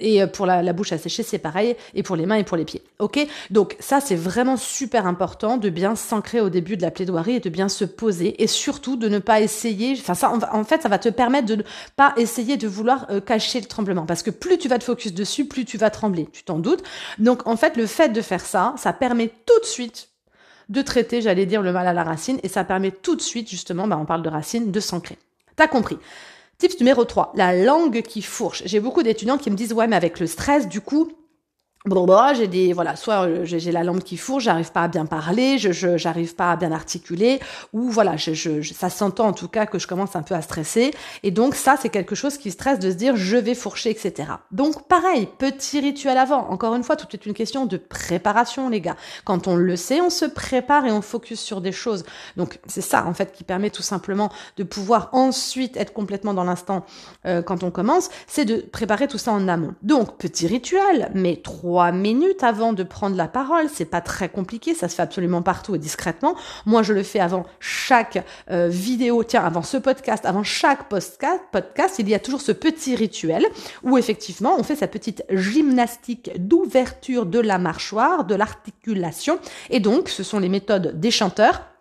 Et 0.00 0.22
euh, 0.22 0.26
pour 0.26 0.46
la, 0.46 0.72
bouche 0.72 0.92
à 0.92 0.98
sécher, 0.98 1.22
c'est 1.22 1.38
pareil, 1.38 1.76
et 1.94 2.02
pour 2.02 2.16
les 2.16 2.26
mains 2.26 2.36
et 2.36 2.44
pour 2.44 2.56
les 2.56 2.64
pieds. 2.64 2.82
Ok? 2.98 3.26
Donc 3.50 3.76
ça, 3.80 4.00
c'est 4.00 4.16
vraiment 4.16 4.56
super 4.56 5.06
important 5.06 5.56
de 5.56 5.68
bien 5.68 5.96
s'ancrer 5.96 6.40
au 6.40 6.50
début 6.50 6.76
de 6.76 6.82
la 6.82 6.90
plaidoirie 6.90 7.36
et 7.36 7.40
de 7.40 7.50
bien 7.50 7.68
se 7.68 7.84
poser, 7.84 8.42
et 8.42 8.46
surtout 8.46 8.96
de 8.96 9.08
ne 9.08 9.18
pas 9.18 9.40
essayer. 9.40 9.96
Enfin, 9.98 10.14
ça, 10.14 10.32
en 10.52 10.64
fait, 10.64 10.82
ça 10.82 10.88
va 10.88 10.98
te 10.98 11.08
permettre 11.08 11.46
de 11.46 11.56
ne 11.56 11.62
pas 11.96 12.14
essayer 12.16 12.56
de 12.56 12.68
vouloir 12.68 13.06
euh, 13.10 13.20
cacher 13.20 13.60
le 13.60 13.66
tremblement, 13.66 14.06
parce 14.06 14.22
que 14.22 14.30
plus 14.30 14.58
tu 14.58 14.68
vas 14.68 14.78
te 14.78 14.84
focus 14.84 15.12
dessus, 15.14 15.46
plus 15.46 15.64
tu 15.64 15.78
vas 15.78 15.90
trembler. 15.90 16.28
Tu 16.32 16.44
t'en 16.44 16.58
doutes? 16.58 16.82
Donc 17.18 17.46
en 17.46 17.56
fait, 17.56 17.76
le 17.76 17.86
fait 17.86 18.10
de 18.10 18.20
faire 18.20 18.44
ça, 18.44 18.74
ça 18.76 18.92
permet 18.92 19.30
tout 19.46 19.60
de 19.60 19.66
suite 19.66 20.08
de 20.68 20.82
traiter, 20.82 21.20
j'allais 21.20 21.46
dire, 21.46 21.62
le 21.62 21.72
mal 21.72 21.86
à 21.86 21.92
la 21.92 22.04
racine, 22.04 22.38
et 22.42 22.48
ça 22.48 22.64
permet 22.64 22.90
tout 22.90 23.16
de 23.16 23.20
suite, 23.20 23.48
justement, 23.48 23.86
bah, 23.86 23.98
on 24.00 24.06
parle 24.06 24.22
de 24.22 24.28
racine, 24.28 24.70
de 24.70 24.80
s'ancrer. 24.80 25.18
T'as 25.56 25.68
compris? 25.68 25.98
Tips 26.62 26.78
numéro 26.78 27.04
3, 27.04 27.32
la 27.34 27.56
langue 27.56 28.02
qui 28.02 28.22
fourche. 28.22 28.62
J'ai 28.66 28.78
beaucoup 28.78 29.02
d'étudiants 29.02 29.36
qui 29.36 29.50
me 29.50 29.56
disent 29.56 29.72
ouais 29.72 29.88
mais 29.88 29.96
avec 29.96 30.20
le 30.20 30.28
stress 30.28 30.68
du 30.68 30.80
coup 30.80 31.10
j'ai 32.34 32.48
des, 32.48 32.72
voilà, 32.72 32.96
soit 32.96 33.26
euh, 33.26 33.44
j'ai 33.44 33.72
la 33.72 33.82
langue 33.82 34.02
qui 34.02 34.16
fourche, 34.16 34.44
j'arrive 34.44 34.72
pas 34.72 34.82
à 34.82 34.88
bien 34.88 35.06
parler, 35.06 35.58
je, 35.58 35.72
je 35.72 35.96
j'arrive 35.96 36.34
pas 36.34 36.52
à 36.52 36.56
bien 36.56 36.72
articuler, 36.72 37.40
ou 37.72 37.90
voilà, 37.90 38.16
je, 38.16 38.34
je, 38.34 38.62
ça 38.72 38.90
s'entend 38.90 39.28
en 39.28 39.32
tout 39.32 39.48
cas 39.48 39.66
que 39.66 39.78
je 39.78 39.86
commence 39.86 40.16
un 40.16 40.22
peu 40.22 40.34
à 40.34 40.42
stresser. 40.42 40.92
Et 41.22 41.30
donc 41.30 41.54
ça, 41.54 41.76
c'est 41.80 41.88
quelque 41.88 42.14
chose 42.14 42.38
qui 42.38 42.50
stresse 42.50 42.78
de 42.78 42.90
se 42.90 42.96
dire 42.96 43.16
je 43.16 43.36
vais 43.36 43.54
fourcher, 43.54 43.90
etc. 43.90 44.30
Donc 44.50 44.86
pareil, 44.88 45.28
petit 45.38 45.80
rituel 45.80 46.18
avant. 46.18 46.48
Encore 46.50 46.74
une 46.74 46.84
fois, 46.84 46.96
tout 46.96 47.08
est 47.12 47.26
une 47.26 47.34
question 47.34 47.66
de 47.66 47.76
préparation, 47.76 48.68
les 48.68 48.80
gars. 48.80 48.96
Quand 49.24 49.48
on 49.48 49.56
le 49.56 49.76
sait, 49.76 50.00
on 50.00 50.10
se 50.10 50.24
prépare 50.24 50.86
et 50.86 50.92
on 50.92 51.02
focus 51.02 51.40
sur 51.40 51.60
des 51.60 51.72
choses. 51.72 52.04
Donc 52.36 52.60
c'est 52.66 52.80
ça 52.80 53.06
en 53.06 53.14
fait 53.14 53.32
qui 53.32 53.44
permet 53.44 53.70
tout 53.70 53.82
simplement 53.82 54.30
de 54.56 54.64
pouvoir 54.64 55.08
ensuite 55.12 55.76
être 55.76 55.92
complètement 55.92 56.34
dans 56.34 56.44
l'instant 56.44 56.84
euh, 57.26 57.42
quand 57.42 57.62
on 57.62 57.70
commence, 57.70 58.08
c'est 58.26 58.44
de 58.44 58.56
préparer 58.56 59.08
tout 59.08 59.18
ça 59.18 59.32
en 59.32 59.48
amont. 59.48 59.74
Donc 59.82 60.18
petit 60.18 60.46
rituel, 60.46 61.10
mais 61.14 61.36
trop 61.36 61.71
trois 61.72 61.90
minutes 61.90 62.44
avant 62.44 62.74
de 62.74 62.82
prendre 62.82 63.16
la 63.16 63.28
parole. 63.28 63.66
C'est 63.72 63.86
pas 63.86 64.02
très 64.02 64.28
compliqué, 64.28 64.74
ça 64.74 64.90
se 64.90 64.96
fait 64.96 65.02
absolument 65.02 65.40
partout 65.40 65.74
et 65.74 65.78
discrètement. 65.78 66.36
Moi, 66.66 66.82
je 66.82 66.92
le 66.92 67.02
fais 67.02 67.18
avant 67.18 67.46
chaque 67.60 68.22
euh, 68.50 68.68
vidéo, 68.68 69.24
tiens, 69.24 69.42
avant 69.42 69.62
ce 69.62 69.78
podcast, 69.78 70.26
avant 70.26 70.42
chaque 70.42 70.90
podcast, 70.90 71.40
podcast, 71.50 71.94
il 71.98 72.10
y 72.10 72.14
a 72.14 72.18
toujours 72.18 72.42
ce 72.42 72.52
petit 72.52 72.94
rituel 72.94 73.46
où 73.82 73.96
effectivement, 73.96 74.54
on 74.58 74.62
fait 74.62 74.76
sa 74.76 74.86
petite 74.86 75.24
gymnastique 75.30 76.30
d'ouverture 76.36 77.24
de 77.24 77.38
la 77.38 77.56
mâchoire, 77.56 78.26
de 78.26 78.34
l'articulation. 78.34 79.38
Et 79.70 79.80
donc, 79.80 80.10
ce 80.10 80.22
sont 80.22 80.40
les 80.40 80.50
méthodes 80.50 81.00
des 81.00 81.10
chanteurs 81.10 81.71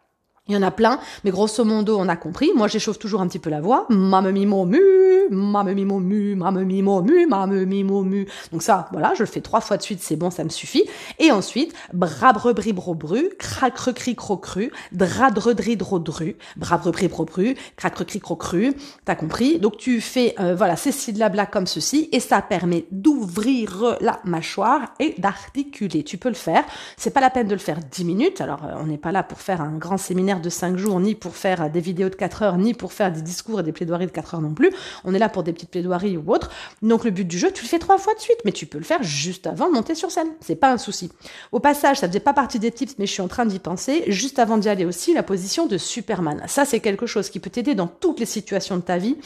il 0.48 0.56
y 0.56 0.58
en 0.58 0.64
a 0.64 0.72
plein, 0.72 1.00
mais 1.24 1.32
grosso 1.32 1.64
modo, 1.64 1.98
on 1.98 2.10
a 2.10 2.16
compris. 2.16 2.50
Moi, 2.56 2.68
j'échauffe 2.68 2.98
toujours 3.00 3.22
un 3.22 3.28
petit 3.28 3.40
peu 3.40 3.50
la 3.50 3.62
voix. 3.62 3.86
Mame 3.90 4.32
mu, 4.32 4.46
mame 4.48 4.72
mu, 4.72 5.30
mame 5.30 5.74
mu, 5.76 6.36
mame 6.36 7.66
mimo 7.66 8.04
mu. 8.04 8.28
Donc 8.52 8.64
ça, 8.64 8.90
voilà, 8.92 9.14
je 9.14 9.22
le 9.22 9.28
fais 9.28 9.40
trois 9.40 9.62
fois 9.62 9.78
de 9.78 9.84
suite, 9.84 10.02
c'est 10.02 10.16
bon, 10.16 10.30
ça 10.32 10.44
me 10.44 10.50
suffit. 10.50 10.84
Et 11.20 11.32
ensuite, 11.32 11.74
brabre 11.94 12.54
bri 12.54 12.74
bro 12.74 12.96
bru, 12.96 13.30
cracre 13.38 13.94
cri 13.94 14.16
crocru, 14.16 14.72
dradre 14.92 15.54
dri 15.54 15.78
drodru, 15.78 16.36
brabre 16.58 16.92
bri 16.92 17.08
bro 17.08 17.24
bru, 17.24 17.56
cracre 17.78 18.04
cri 18.04 18.20
crocru. 18.20 18.74
T'as 19.06 19.16
compris? 19.16 19.60
Donc 19.60 19.78
tu 19.78 20.02
fais, 20.02 20.36
euh, 20.40 20.56
voilà, 20.56 20.76
ces 20.76 20.92
syllabes-là 20.92 21.46
comme 21.46 21.68
ceci, 21.68 22.10
et 22.12 22.20
ça 22.20 22.42
permet 22.42 22.88
d'ouvrir 22.92 23.96
la 24.02 24.20
mâchoire 24.26 24.82
et 25.00 25.16
d'articuler. 25.18 26.04
Tu 26.04 26.18
peux 26.18 26.30
le 26.30 26.36
faire. 26.36 26.66
C'est 26.98 27.12
pas 27.12 27.22
la 27.22 27.30
peine 27.30 27.48
de 27.48 27.54
le 27.54 27.60
faire 27.60 27.78
dix 27.92 28.04
minutes. 28.04 28.42
Alors, 28.42 28.66
euh, 28.66 28.74
on 28.80 28.88
n'est 28.88 28.98
pas 28.98 29.12
là 29.12 29.24
pour 29.24 29.40
faire 29.40 29.62
un 29.62 29.78
grand 29.78 29.98
séminaire 29.98 30.41
de 30.42 30.50
5 30.50 30.78
jours, 30.78 31.00
ni 31.00 31.16
pour 31.16 31.36
faire 31.36 31.70
des 31.70 31.80
vidéos 31.80 32.10
de 32.10 32.16
4 32.16 32.44
heures, 32.44 32.58
ni 32.58 32.74
pour 32.74 32.94
faire 32.94 33.12
des 33.12 33.22
discours 33.22 33.60
et 33.60 33.64
des 33.64 33.72
plaidoiries 33.72 34.08
de 34.08 34.12
4 34.12 34.36
heures 34.36 34.42
non 34.42 34.54
plus. 34.54 34.72
On 35.04 35.14
est 35.14 35.20
là 35.20 35.30
pour 35.30 35.44
des 35.44 35.54
petites 35.54 35.70
plaidoiries 35.70 36.18
ou 36.18 36.32
autres. 36.32 36.50
Donc 36.82 37.04
le 37.04 37.12
but 37.12 37.28
du 37.28 37.38
jeu, 37.38 37.52
tu 37.52 37.64
le 37.64 37.70
fais 37.70 37.80
trois 37.80 37.98
fois 37.98 38.14
de 38.16 38.20
suite, 38.20 38.40
mais 38.46 38.52
tu 38.52 38.66
peux 38.66 38.78
le 38.78 38.84
faire 38.84 39.04
juste 39.04 39.48
avant 39.48 39.68
de 39.68 39.74
monter 39.74 39.96
sur 39.96 40.12
scène. 40.12 40.30
C'est 40.42 40.56
pas 40.56 40.72
un 40.72 40.78
souci. 40.78 41.12
Au 41.52 41.60
passage, 41.60 42.00
ça 42.00 42.08
faisait 42.08 42.20
pas 42.20 42.34
partie 42.34 42.60
des 42.60 42.72
tips, 42.72 42.96
mais 42.98 43.06
je 43.06 43.12
suis 43.12 43.22
en 43.22 43.28
train 43.28 43.46
d'y 43.46 43.60
penser. 43.60 44.04
Juste 44.08 44.40
avant 44.40 44.58
d'y 44.58 44.70
aller 44.70 44.86
aussi, 44.86 45.14
la 45.14 45.24
position 45.24 45.68
de 45.68 45.78
Superman. 45.78 46.44
Ça, 46.48 46.66
c'est 46.66 46.80
quelque 46.80 47.06
chose 47.06 47.30
qui 47.30 47.40
peut 47.40 47.50
t'aider 47.50 47.76
dans 47.76 47.88
toutes 47.88 48.20
les 48.20 48.26
situations 48.26 48.78
de 48.78 48.82
ta 48.82 48.98
vie. 48.98 49.18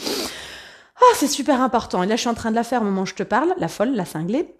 Ah, 0.97 1.15
c'est 1.15 1.27
super 1.27 1.61
important. 1.61 2.03
Et 2.03 2.07
là, 2.07 2.15
je 2.15 2.21
suis 2.21 2.29
en 2.29 2.33
train 2.33 2.51
de 2.51 2.55
la 2.55 2.63
faire 2.63 2.81
au 2.81 2.85
moment 2.85 3.01
où 3.01 3.05
je 3.05 3.15
te 3.15 3.23
parle, 3.23 3.53
la 3.57 3.67
folle, 3.67 3.95
la 3.95 4.05
cinglée. 4.05 4.55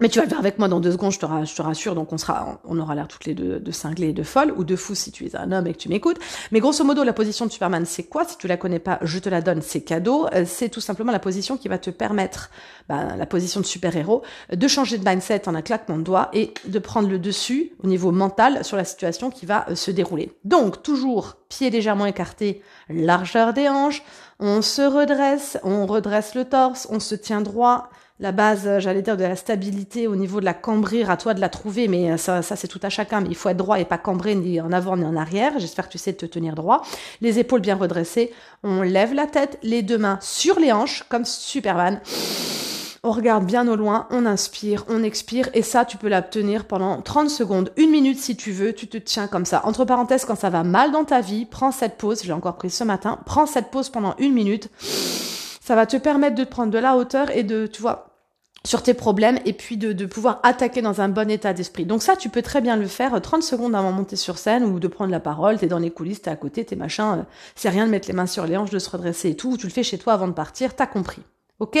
Mais 0.00 0.08
tu 0.08 0.18
vas 0.18 0.24
le 0.24 0.30
faire 0.30 0.38
avec 0.38 0.58
moi 0.58 0.68
dans 0.68 0.80
deux 0.80 0.92
secondes, 0.92 1.12
je 1.12 1.18
te, 1.18 1.62
rassure, 1.62 1.94
donc 1.94 2.14
on 2.14 2.18
sera, 2.18 2.60
on 2.64 2.78
aura 2.78 2.94
l'air 2.94 3.08
toutes 3.08 3.26
les 3.26 3.34
deux 3.34 3.60
de 3.60 3.70
cinglés 3.70 4.08
et 4.08 4.12
de 4.14 4.22
folles, 4.22 4.52
ou 4.56 4.64
de 4.64 4.74
fous 4.74 4.94
si 4.94 5.12
tu 5.12 5.26
es 5.26 5.36
un 5.36 5.52
homme 5.52 5.66
et 5.66 5.74
que 5.74 5.78
tu 5.78 5.90
m'écoutes. 5.90 6.16
Mais 6.50 6.60
grosso 6.60 6.82
modo, 6.82 7.04
la 7.04 7.12
position 7.12 7.44
de 7.44 7.52
Superman, 7.52 7.84
c'est 7.84 8.04
quoi? 8.04 8.24
Si 8.24 8.38
tu 8.38 8.48
la 8.48 8.56
connais 8.56 8.78
pas, 8.78 8.98
je 9.02 9.18
te 9.18 9.28
la 9.28 9.42
donne, 9.42 9.60
c'est 9.60 9.82
cadeau. 9.82 10.26
Euh, 10.32 10.44
c'est 10.46 10.70
tout 10.70 10.80
simplement 10.80 11.12
la 11.12 11.18
position 11.18 11.58
qui 11.58 11.68
va 11.68 11.76
te 11.76 11.90
permettre, 11.90 12.50
bah, 12.88 13.16
la 13.16 13.26
position 13.26 13.60
de 13.60 13.66
super-héros, 13.66 14.22
de 14.50 14.66
changer 14.66 14.96
de 14.96 15.06
mindset 15.06 15.46
en 15.46 15.54
un 15.54 15.62
claquement 15.62 15.98
de 15.98 16.02
doigts 16.02 16.30
et 16.32 16.54
de 16.64 16.78
prendre 16.78 17.10
le 17.10 17.18
dessus 17.18 17.72
au 17.84 17.86
niveau 17.86 18.12
mental 18.12 18.64
sur 18.64 18.78
la 18.78 18.84
situation 18.84 19.30
qui 19.30 19.44
va 19.44 19.66
euh, 19.68 19.74
se 19.74 19.90
dérouler. 19.90 20.32
Donc, 20.44 20.82
toujours 20.82 21.36
pieds 21.50 21.68
légèrement 21.68 22.06
écartés, 22.06 22.62
largeur 22.88 23.52
des 23.52 23.68
hanches, 23.68 24.02
on 24.38 24.62
se 24.62 24.80
redresse, 24.82 25.58
on 25.62 25.86
redresse 25.86 26.34
le 26.34 26.46
torse, 26.46 26.88
on 26.90 26.98
se 26.98 27.14
tient 27.14 27.42
droit, 27.42 27.90
la 28.22 28.30
base, 28.30 28.62
euh, 28.66 28.78
j'allais 28.78 29.02
dire, 29.02 29.16
de 29.16 29.24
la 29.24 29.34
stabilité 29.34 30.06
au 30.06 30.14
niveau 30.14 30.38
de 30.38 30.44
la 30.44 30.54
cambrure, 30.54 31.10
à 31.10 31.16
toi 31.16 31.34
de 31.34 31.40
la 31.40 31.48
trouver, 31.48 31.88
mais 31.88 32.12
euh, 32.12 32.16
ça, 32.16 32.40
ça 32.40 32.54
c'est 32.54 32.68
tout 32.68 32.78
à 32.84 32.88
chacun. 32.88 33.20
Mais 33.20 33.28
il 33.28 33.34
faut 33.34 33.48
être 33.48 33.56
droit 33.56 33.80
et 33.80 33.84
pas 33.84 33.98
cambré 33.98 34.36
ni 34.36 34.60
en 34.60 34.72
avant 34.72 34.96
ni 34.96 35.04
en 35.04 35.16
arrière. 35.16 35.52
J'espère 35.58 35.88
que 35.88 35.92
tu 35.92 35.98
sais 35.98 36.12
te 36.12 36.24
tenir 36.24 36.54
droit. 36.54 36.82
Les 37.20 37.40
épaules 37.40 37.60
bien 37.60 37.74
redressées. 37.74 38.32
On 38.62 38.82
lève 38.82 39.12
la 39.12 39.26
tête, 39.26 39.58
les 39.64 39.82
deux 39.82 39.98
mains 39.98 40.18
sur 40.22 40.60
les 40.60 40.70
hanches, 40.70 41.04
comme 41.08 41.24
Superman. 41.24 42.00
On 43.02 43.10
regarde 43.10 43.44
bien 43.44 43.66
au 43.66 43.74
loin, 43.74 44.06
on 44.10 44.24
inspire, 44.24 44.84
on 44.88 45.02
expire, 45.02 45.48
et 45.54 45.62
ça, 45.62 45.84
tu 45.84 45.96
peux 45.96 46.08
l'obtenir 46.08 46.66
pendant 46.66 47.02
30 47.02 47.28
secondes, 47.28 47.72
une 47.76 47.90
minute 47.90 48.20
si 48.20 48.36
tu 48.36 48.52
veux, 48.52 48.72
tu 48.72 48.86
te 48.86 48.96
tiens 48.96 49.26
comme 49.26 49.44
ça. 49.44 49.62
Entre 49.64 49.84
parenthèses, 49.84 50.24
quand 50.24 50.36
ça 50.36 50.50
va 50.50 50.62
mal 50.62 50.92
dans 50.92 51.02
ta 51.02 51.20
vie, 51.20 51.44
prends 51.44 51.72
cette 51.72 51.96
pause, 51.96 52.22
j'ai 52.22 52.32
encore 52.32 52.54
pris 52.54 52.70
ce 52.70 52.84
matin, 52.84 53.18
prends 53.26 53.46
cette 53.46 53.72
pause 53.72 53.88
pendant 53.88 54.14
une 54.18 54.32
minute. 54.32 54.70
Ça 54.78 55.74
va 55.74 55.86
te 55.86 55.96
permettre 55.96 56.36
de 56.36 56.44
te 56.44 56.50
prendre 56.50 56.70
de 56.70 56.78
la 56.78 56.96
hauteur 56.96 57.36
et 57.36 57.42
de, 57.42 57.66
tu 57.66 57.82
vois, 57.82 58.11
sur 58.64 58.82
tes 58.82 58.94
problèmes 58.94 59.38
et 59.44 59.52
puis 59.52 59.76
de, 59.76 60.06
pouvoir 60.06 60.40
attaquer 60.42 60.82
dans 60.82 61.00
un 61.00 61.08
bon 61.08 61.30
état 61.30 61.52
d'esprit. 61.52 61.84
Donc 61.84 62.02
ça, 62.02 62.16
tu 62.16 62.28
peux 62.28 62.42
très 62.42 62.60
bien 62.60 62.76
le 62.76 62.86
faire 62.86 63.20
30 63.20 63.40
euh, 63.40 63.42
secondes 63.42 63.74
avant 63.74 63.90
de 63.90 63.96
monter 63.96 64.16
sur 64.16 64.38
scène 64.38 64.64
ou 64.64 64.78
de 64.78 64.88
prendre 64.88 65.10
la 65.10 65.20
parole, 65.20 65.58
t'es 65.58 65.66
dans 65.66 65.78
les 65.78 65.90
coulisses, 65.90 66.22
t'es 66.22 66.30
à 66.30 66.36
côté, 66.36 66.64
t'es 66.64 66.76
machin, 66.76 67.18
euh, 67.18 67.22
c'est 67.54 67.68
rien 67.68 67.86
de 67.86 67.90
mettre 67.90 68.08
les 68.08 68.14
mains 68.14 68.26
sur 68.26 68.46
les 68.46 68.56
hanches, 68.56 68.70
de 68.70 68.78
se 68.78 68.90
redresser 68.90 69.30
et 69.30 69.36
tout, 69.36 69.56
tu 69.56 69.66
le 69.66 69.72
fais 69.72 69.82
chez 69.82 69.98
toi 69.98 70.12
avant 70.12 70.28
de 70.28 70.32
partir, 70.32 70.74
t'as 70.76 70.86
compris. 70.86 71.22
Ok? 71.62 71.78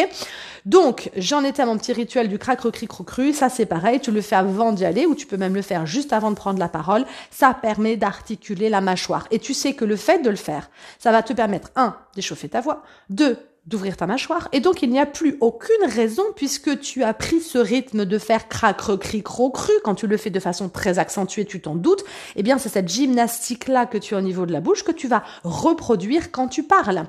Donc, 0.64 1.10
j'en 1.16 1.42
étais 1.42 1.60
à 1.60 1.66
mon 1.66 1.76
petit 1.76 1.92
rituel 1.92 2.28
du 2.28 2.38
crac 2.38 2.60
recri 2.60 2.86
crocru. 2.86 3.32
Ça, 3.32 3.48
c'est 3.48 3.66
pareil. 3.66 3.98
Tu 3.98 4.12
le 4.12 4.20
fais 4.20 4.36
avant 4.36 4.70
d'y 4.70 4.84
aller 4.84 5.06
ou 5.06 5.16
tu 5.16 5.26
peux 5.26 5.36
même 5.36 5.56
le 5.56 5.62
faire 5.62 5.86
juste 5.86 6.12
avant 6.12 6.30
de 6.30 6.36
prendre 6.36 6.60
la 6.60 6.68
parole. 6.68 7.04
Ça 7.32 7.52
permet 7.52 7.96
d'articuler 7.96 8.68
la 8.68 8.80
mâchoire. 8.80 9.26
Et 9.32 9.40
tu 9.40 9.54
sais 9.54 9.74
que 9.74 9.84
le 9.84 9.96
fait 9.96 10.20
de 10.22 10.30
le 10.30 10.36
faire, 10.36 10.70
ça 11.00 11.10
va 11.10 11.24
te 11.24 11.32
permettre, 11.32 11.70
un, 11.74 11.96
d'échauffer 12.14 12.48
ta 12.48 12.60
voix. 12.60 12.84
Deux, 13.10 13.36
d'ouvrir 13.66 13.96
ta 13.96 14.06
mâchoire. 14.06 14.48
Et 14.52 14.60
donc, 14.60 14.82
il 14.82 14.90
n'y 14.90 14.98
a 14.98 15.06
plus 15.06 15.36
aucune 15.40 15.86
raison, 15.88 16.24
puisque 16.34 16.80
tu 16.80 17.04
as 17.04 17.14
pris 17.14 17.40
ce 17.40 17.58
rythme 17.58 18.04
de 18.04 18.18
faire 18.18 18.48
crac, 18.48 18.80
recri, 18.80 19.22
cru, 19.22 19.72
quand 19.84 19.94
tu 19.94 20.06
le 20.06 20.16
fais 20.16 20.30
de 20.30 20.40
façon 20.40 20.68
très 20.68 20.98
accentuée, 20.98 21.44
tu 21.44 21.60
t'en 21.60 21.76
doutes, 21.76 22.04
eh 22.36 22.42
bien, 22.42 22.58
c'est 22.58 22.68
cette 22.68 22.88
gymnastique-là 22.88 23.86
que 23.86 23.98
tu 23.98 24.14
as 24.14 24.18
au 24.18 24.22
niveau 24.22 24.46
de 24.46 24.52
la 24.52 24.60
bouche 24.60 24.82
que 24.82 24.92
tu 24.92 25.06
vas 25.06 25.22
reproduire 25.44 26.32
quand 26.32 26.48
tu 26.48 26.64
parles. 26.64 27.04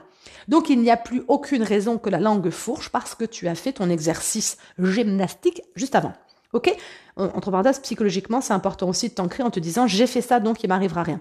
Donc, 0.48 0.70
il 0.70 0.80
n'y 0.80 0.92
a 0.92 0.98
plus 0.98 1.24
aucune 1.28 1.64
raison 1.64 1.98
que 1.98 2.10
la 2.10 2.20
langue 2.20 2.50
fourche 2.50 2.90
parce 2.90 3.16
que 3.16 3.26
tu 3.26 3.48
as 3.48 3.56
fait 3.56 3.74
ton 3.74 3.90
exercice 3.90 4.58
gymnastique 4.78 5.64
juste 5.76 5.96
avant. 5.96 6.14
Ok? 6.54 6.76
Entre 7.16 7.50
parenthèses, 7.50 7.80
psychologiquement, 7.80 8.42
c'est 8.42 8.54
important 8.54 8.90
aussi 8.90 9.10
de 9.10 9.14
t'ancrer 9.14 9.44
en 9.44 9.50
te 9.50 9.60
disant 9.60 9.88
j'ai 9.88 10.08
fait 10.08 10.22
ça, 10.22 10.40
donc 10.40 10.64
il 10.64 10.68
m'arrivera 10.68 11.04
rien. 11.04 11.20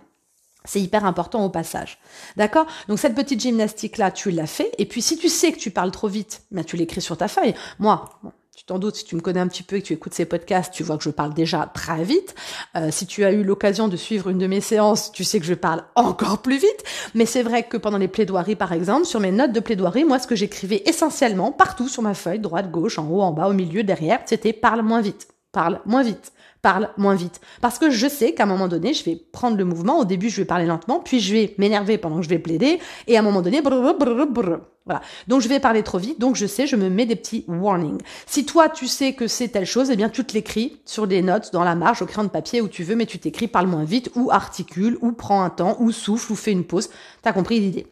C'est 0.65 0.81
hyper 0.81 1.05
important 1.05 1.45
au 1.45 1.51
passage. 1.51 1.99
D'accord? 2.37 2.67
Donc 2.89 2.99
cette 2.99 3.15
petite 3.15 3.41
gymnastique-là, 3.41 4.11
tu 4.11 4.31
l'as 4.31 4.47
fait. 4.47 4.73
Et 4.79 4.87
puis 4.87 5.03
si 5.03 5.17
tu 5.17 5.29
sais 5.29 5.53
que 5.53 5.59
tu 5.59 5.71
parles 5.71 5.91
trop 5.91 6.09
vite, 6.09 6.43
ben, 6.51 6.65
tu 6.65 6.77
l'écris 6.77 7.01
sur 7.01 7.17
ta 7.17 7.29
feuille. 7.29 7.55
Moi, 7.79 8.21
tu 8.63 8.67
t'en 8.67 8.79
doutes, 8.79 8.97
si 8.97 9.05
tu 9.05 9.17
me 9.17 9.21
connais 9.21 9.41
un 9.41 9.49
petit 9.49 9.65
peu 9.65 9.77
et 9.77 9.83
que 9.83 9.87
tu 9.87 9.93
écoutes 9.95 10.15
ces 10.15 10.25
podcasts, 10.25 10.73
tu 10.73 10.83
vois 10.83 10.99
que 10.99 11.03
je 11.03 11.11
parle 11.11 11.35
déjà 11.35 11.71
très 11.75 12.05
vite. 12.05 12.35
Euh, 12.77 12.91
si 12.93 13.07
tu 13.07 13.25
as 13.25 13.33
eu 13.33 13.43
l'occasion 13.43 13.89
de 13.89 13.97
suivre 13.97 14.29
une 14.29 14.39
de 14.39 14.47
mes 14.47 14.61
séances, 14.61 15.11
tu 15.11 15.25
sais 15.25 15.41
que 15.41 15.47
je 15.47 15.55
parle 15.55 15.83
encore 15.97 16.43
plus 16.43 16.59
vite. 16.59 16.85
Mais 17.15 17.27
c'est 17.27 17.43
vrai 17.43 17.65
que 17.65 17.77
pendant 17.77 17.99
les 17.99 18.09
plaidoiries, 18.09 18.55
par 18.55 18.73
exemple, 18.73 19.07
sur 19.07 19.21
mes 19.21 19.33
notes 19.33 19.53
de 19.53 19.61
plaidoirie, 19.61 20.05
moi, 20.05 20.19
ce 20.19 20.27
que 20.27 20.37
j'écrivais 20.37 20.83
essentiellement 20.87 21.51
partout 21.51 21.89
sur 21.89 22.03
ma 22.03 22.15
feuille, 22.15 22.41
droite, 22.41 22.71
gauche, 22.71 22.99
en 22.99 23.09
haut, 23.09 23.23
en 23.23 23.33
bas, 23.33 23.49
au 23.49 23.53
milieu, 23.53 23.83
derrière, 23.83 24.21
c'était 24.27 24.53
parle 24.53 24.83
moins 24.83 25.01
vite. 25.01 25.32
Parle 25.53 25.81
moins 25.85 26.03
vite 26.03 26.33
parle 26.63 26.91
moins 26.97 27.17
vite. 27.17 27.41
Parce 27.61 27.79
que 27.79 27.91
je 27.91 28.09
sais 28.09 28.33
qu'à 28.33 28.45
un 28.45 28.47
moment 28.47 28.69
donné, 28.69 28.95
je 28.95 29.05
vais 29.05 29.17
prendre 29.17 29.57
le 29.57 29.65
mouvement. 29.65 29.99
Au 29.99 30.05
début, 30.05 30.31
je 30.31 30.37
vais 30.37 30.45
parler 30.45 30.65
lentement, 30.65 31.01
puis 31.01 31.21
je 31.21 31.33
vais 31.35 31.55
m'énerver 31.59 31.99
pendant 31.99 32.17
que 32.17 32.23
je 32.23 32.29
vais 32.29 32.39
plaider, 32.39 32.79
et 33.09 33.17
à 33.17 33.19
un 33.19 33.23
moment 33.23 33.43
donné, 33.43 33.61
voilà. 33.61 35.03
Donc 35.29 35.41
je 35.43 35.49
vais 35.49 35.61
parler 35.61 35.83
trop 35.83 35.99
vite, 35.99 36.21
donc 36.21 36.37
je 36.37 36.47
sais, 36.47 36.67
je 36.67 36.77
me 36.77 36.89
mets 36.89 37.07
des 37.07 37.17
petits 37.17 37.45
warnings. 37.47 38.01
Si 38.27 38.45
toi 38.47 38.69
tu 38.69 38.87
sais 38.89 39.13
que 39.13 39.29
c'est 39.29 39.49
telle 39.49 39.67
chose, 39.67 39.91
eh 39.91 39.97
bien 39.97 40.09
tu 40.09 40.25
te 40.25 40.35
l'écris 40.35 40.81
sur 40.85 41.07
des 41.07 41.23
notes 41.23 41.53
dans 41.53 41.63
la 41.63 41.75
marge, 41.75 42.03
au 42.03 42.07
crayon 42.07 42.25
de 42.25 42.33
papier 42.33 42.61
où 42.61 42.69
tu 42.69 42.83
veux, 42.83 42.97
mais 42.97 43.07
tu 43.07 43.19
t'écris 43.19 43.49
parle 43.49 43.67
moins 43.67 43.85
vite, 43.85 44.11
ou 44.15 44.31
articule, 44.31 44.99
ou 45.01 45.13
prends 45.13 45.43
un 45.43 45.51
temps, 45.51 45.77
ou 45.81 45.93
souffle, 45.93 46.33
ou 46.33 46.37
fais 46.37 46.53
une 46.53 46.65
pause. 46.65 46.91
T'as 47.23 47.33
compris 47.33 47.61
l'idée? 47.61 47.92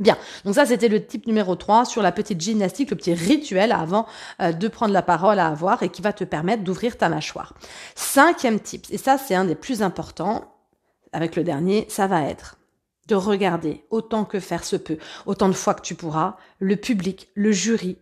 Bien, 0.00 0.16
donc 0.44 0.54
ça 0.54 0.66
c'était 0.66 0.88
le 0.88 1.04
type 1.04 1.26
numéro 1.26 1.54
3 1.56 1.84
sur 1.84 2.02
la 2.02 2.12
petite 2.12 2.40
gymnastique, 2.40 2.90
le 2.90 2.96
petit 2.96 3.14
rituel 3.14 3.72
avant 3.72 4.06
euh, 4.40 4.52
de 4.52 4.68
prendre 4.68 4.92
la 4.92 5.02
parole 5.02 5.38
à 5.38 5.48
avoir 5.48 5.82
et 5.82 5.88
qui 5.88 6.02
va 6.02 6.12
te 6.12 6.24
permettre 6.24 6.62
d'ouvrir 6.62 6.96
ta 6.96 7.08
mâchoire. 7.08 7.54
Cinquième 7.94 8.60
type, 8.60 8.86
et 8.90 8.98
ça 8.98 9.18
c'est 9.18 9.34
un 9.34 9.44
des 9.44 9.54
plus 9.54 9.82
importants, 9.82 10.54
avec 11.12 11.36
le 11.36 11.44
dernier, 11.44 11.86
ça 11.88 12.06
va 12.06 12.22
être 12.22 12.58
de 13.08 13.14
regarder 13.14 13.84
autant 13.90 14.24
que 14.24 14.38
faire 14.38 14.64
se 14.64 14.76
peut, 14.76 14.98
autant 15.26 15.48
de 15.48 15.54
fois 15.54 15.74
que 15.74 15.82
tu 15.82 15.94
pourras, 15.94 16.36
le 16.58 16.76
public, 16.76 17.28
le 17.34 17.52
jury, 17.52 17.96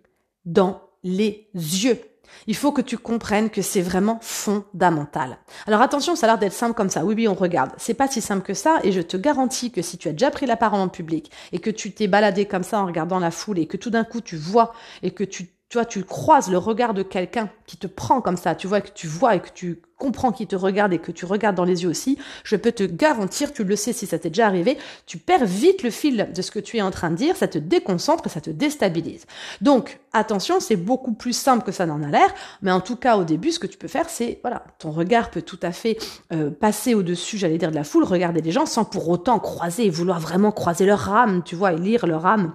dans 0.45 0.83
les 1.05 1.49
yeux. 1.55 2.01
Il 2.47 2.57
faut 2.57 2.73
que 2.73 2.81
tu 2.81 2.99
comprennes 2.99 3.51
que 3.51 3.63
c'est 3.63 3.83
vraiment 3.83 4.19
fondamental. 4.23 5.39
Alors 5.67 5.83
attention, 5.83 6.17
ça 6.17 6.27
a 6.27 6.31
l'air 6.31 6.39
d'être 6.39 6.53
simple 6.53 6.75
comme 6.75 6.91
ça. 6.91 7.05
Oui, 7.05 7.15
oui, 7.17 7.29
on 7.29 7.35
regarde. 7.35 7.73
C'est 7.77 7.95
pas 7.95 8.09
si 8.09 8.21
simple 8.21 8.43
que 8.43 8.55
ça 8.55 8.79
et 8.83 8.93
je 8.93 9.01
te 9.01 9.17
garantis 9.17 9.71
que 9.71 9.83
si 9.83 9.99
tu 9.99 10.09
as 10.09 10.13
déjà 10.13 10.31
pris 10.31 10.47
la 10.47 10.57
parole 10.57 10.81
en 10.81 10.89
public 10.89 11.31
et 11.53 11.59
que 11.59 11.71
tu 11.71 11.93
t'es 11.93 12.07
baladé 12.07 12.47
comme 12.47 12.63
ça 12.63 12.81
en 12.81 12.87
regardant 12.87 13.19
la 13.19 13.31
foule 13.31 13.59
et 13.59 13.67
que 13.67 13.77
tout 13.77 13.91
d'un 13.91 14.05
coup 14.05 14.21
tu 14.21 14.37
vois 14.37 14.73
et 15.03 15.11
que 15.11 15.25
tu 15.25 15.56
tu 15.69 15.79
vois, 15.79 15.85
tu 15.85 16.05
croises 16.05 16.49
le 16.49 16.59
regard 16.59 16.95
de 16.95 17.03
quelqu'un 17.03 17.51
qui 17.67 17.77
te 17.77 17.89
prend 17.89 18.21
comme 18.21 18.37
ça, 18.37 18.55
tu 18.55 18.69
vois, 18.69 18.81
que 18.81 18.91
tu 18.95 19.09
vois 19.09 19.35
et 19.35 19.41
que 19.41 19.51
tu 19.53 19.83
comprends 19.99 20.31
qu'il 20.31 20.47
te 20.47 20.55
regarde 20.55 20.93
et 20.93 20.99
que 20.99 21.11
tu 21.11 21.25
regardes 21.25 21.57
dans 21.57 21.65
les 21.65 21.83
yeux 21.83 21.89
aussi, 21.89 22.19
je 22.45 22.55
peux 22.55 22.71
te 22.71 22.85
garantir, 22.85 23.53
tu 23.53 23.65
le 23.65 23.75
sais 23.77 23.93
si 23.93 24.07
ça 24.07 24.19
t'est 24.19 24.29
déjà 24.29 24.47
arrivé, 24.47 24.79
tu 25.07 25.19
perds 25.19 25.47
vite 25.47 25.83
le 25.83 25.91
fil 25.91 26.29
de 26.33 26.43
ce 26.43 26.51
que 26.51 26.61
tu 26.61 26.77
es 26.77 26.83
en 26.83 26.91
train 26.91 27.11
de 27.11 27.17
dire, 27.17 27.35
ça 27.37 27.49
te 27.49 27.59
déconcentre, 27.59 28.31
ça 28.31 28.41
te 28.41 28.51
déstabilise. 28.51 29.27
Donc, 29.61 29.99
attention, 30.13 30.61
c'est 30.61 30.77
beaucoup 30.77 31.15
plus 31.15 31.33
simple 31.33 31.65
que 31.65 31.73
ça 31.73 31.87
n'en 31.87 32.03
a 32.03 32.09
l'air, 32.09 32.33
mais 32.63 32.71
en 32.71 32.81
tout 32.81 32.97
cas, 32.97 33.17
au 33.17 33.25
début, 33.25 33.51
ce 33.51 33.59
que 33.59 33.67
tu 33.67 33.79
peux 33.79 33.89
faire, 33.89 34.09
c'est, 34.09 34.39
voilà, 34.43 34.65
ton 34.79 34.93
regard 34.93 35.31
peut 35.31 35.43
tout 35.43 35.61
à 35.63 35.73
fait 35.73 35.97
euh, 36.33 36.51
passer 36.51 36.95
au-dessus, 36.95 37.39
j'allais 37.39 37.59
dire, 37.59 37.71
de 37.71 37.77
la 37.77 37.85
foule, 37.85 38.05
regarder 38.05 38.43
les 38.43 38.53
gens 38.53 38.67
sans 38.67 38.85
pour 38.85 39.09
autant 39.09 39.39
croiser 39.39 39.87
et 39.87 39.91
vouloir 39.91 40.21
vraiment 40.21 40.53
croiser 40.53 40.87
leur 40.87 41.13
âme, 41.13 41.43
tu 41.43 41.57
vois, 41.57 41.73
et 41.73 41.79
lire 41.79 42.07
leur 42.07 42.27
âme 42.27 42.55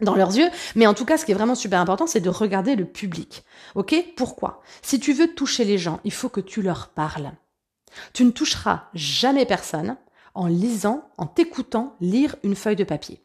dans 0.00 0.14
leurs 0.14 0.36
yeux. 0.36 0.48
Mais 0.74 0.86
en 0.86 0.94
tout 0.94 1.04
cas, 1.04 1.18
ce 1.18 1.24
qui 1.24 1.32
est 1.32 1.34
vraiment 1.36 1.54
super 1.54 1.80
important, 1.80 2.06
c'est 2.06 2.20
de 2.20 2.28
regarder 2.28 2.76
le 2.76 2.84
public. 2.84 3.44
Ok? 3.74 3.94
Pourquoi? 4.16 4.60
Si 4.82 5.00
tu 5.00 5.12
veux 5.12 5.34
toucher 5.34 5.64
les 5.64 5.78
gens, 5.78 6.00
il 6.04 6.12
faut 6.12 6.28
que 6.28 6.40
tu 6.40 6.62
leur 6.62 6.88
parles. 6.88 7.32
Tu 8.12 8.24
ne 8.24 8.30
toucheras 8.30 8.84
jamais 8.94 9.46
personne 9.46 9.96
en 10.34 10.46
lisant, 10.46 11.08
en 11.16 11.26
t'écoutant 11.26 11.96
lire 12.00 12.36
une 12.42 12.56
feuille 12.56 12.76
de 12.76 12.84
papier. 12.84 13.22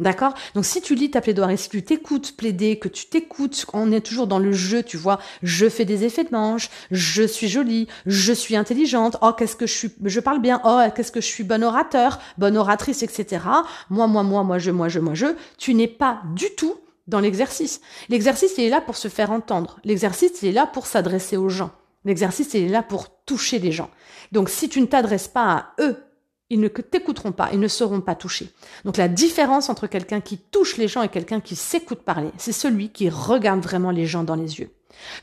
D'accord? 0.00 0.34
Donc 0.54 0.64
si 0.64 0.82
tu 0.82 0.96
lis 0.96 1.12
ta 1.12 1.20
plaidoirie, 1.20 1.56
si 1.56 1.68
tu 1.68 1.84
t'écoutes 1.84 2.36
plaider, 2.36 2.80
que 2.80 2.88
tu 2.88 3.06
t'écoutes, 3.06 3.64
on 3.72 3.92
est 3.92 4.00
toujours 4.00 4.26
dans 4.26 4.40
le 4.40 4.50
jeu, 4.50 4.82
tu 4.82 4.96
vois, 4.96 5.20
je 5.44 5.68
fais 5.68 5.84
des 5.84 6.04
effets 6.04 6.24
de 6.24 6.32
manche, 6.32 6.68
je 6.90 7.22
suis 7.22 7.46
jolie, 7.46 7.86
je 8.04 8.32
suis 8.32 8.56
intelligente, 8.56 9.16
oh 9.22 9.32
qu'est-ce 9.32 9.54
que 9.54 9.68
je 9.68 9.72
suis, 9.72 9.92
je 10.04 10.18
parle 10.18 10.40
bien, 10.40 10.60
oh 10.64 10.80
qu'est-ce 10.96 11.12
que 11.12 11.20
je 11.20 11.26
suis 11.26 11.44
bon 11.44 11.62
orateur, 11.62 12.18
bonne 12.38 12.56
oratrice, 12.56 13.04
etc. 13.04 13.44
Moi, 13.88 14.08
moi, 14.08 14.24
moi, 14.24 14.42
moi, 14.42 14.58
je, 14.58 14.72
moi, 14.72 14.88
je, 14.88 14.98
moi, 14.98 15.14
je. 15.14 15.26
Tu 15.58 15.74
n'es 15.74 15.86
pas 15.86 16.22
du 16.34 16.50
tout 16.56 16.74
dans 17.06 17.20
l'exercice. 17.20 17.80
L'exercice, 18.08 18.54
il 18.58 18.64
est 18.64 18.70
là 18.70 18.80
pour 18.80 18.96
se 18.96 19.06
faire 19.06 19.30
entendre. 19.30 19.78
L'exercice, 19.84 20.42
il 20.42 20.48
est 20.48 20.52
là 20.52 20.66
pour 20.66 20.86
s'adresser 20.86 21.36
aux 21.36 21.48
gens. 21.48 21.70
L'exercice, 22.04 22.54
il 22.54 22.64
est 22.64 22.68
là 22.68 22.82
pour 22.82 23.22
toucher 23.24 23.60
les 23.60 23.70
gens. 23.70 23.90
Donc 24.32 24.50
si 24.50 24.68
tu 24.68 24.80
ne 24.80 24.86
t'adresses 24.86 25.28
pas 25.28 25.52
à 25.52 25.72
eux 25.80 26.02
ils 26.54 26.60
ne 26.60 26.68
t'écouteront 26.68 27.32
pas, 27.32 27.50
ils 27.52 27.58
ne 27.58 27.66
seront 27.66 28.00
pas 28.00 28.14
touchés. 28.14 28.48
Donc 28.84 28.96
la 28.96 29.08
différence 29.08 29.68
entre 29.68 29.88
quelqu'un 29.88 30.20
qui 30.20 30.38
touche 30.38 30.76
les 30.76 30.86
gens 30.86 31.02
et 31.02 31.08
quelqu'un 31.08 31.40
qui 31.40 31.56
s'écoute 31.56 32.02
parler, 32.02 32.30
c'est 32.38 32.52
celui 32.52 32.90
qui 32.90 33.10
regarde 33.10 33.60
vraiment 33.60 33.90
les 33.90 34.06
gens 34.06 34.22
dans 34.22 34.36
les 34.36 34.60
yeux. 34.60 34.70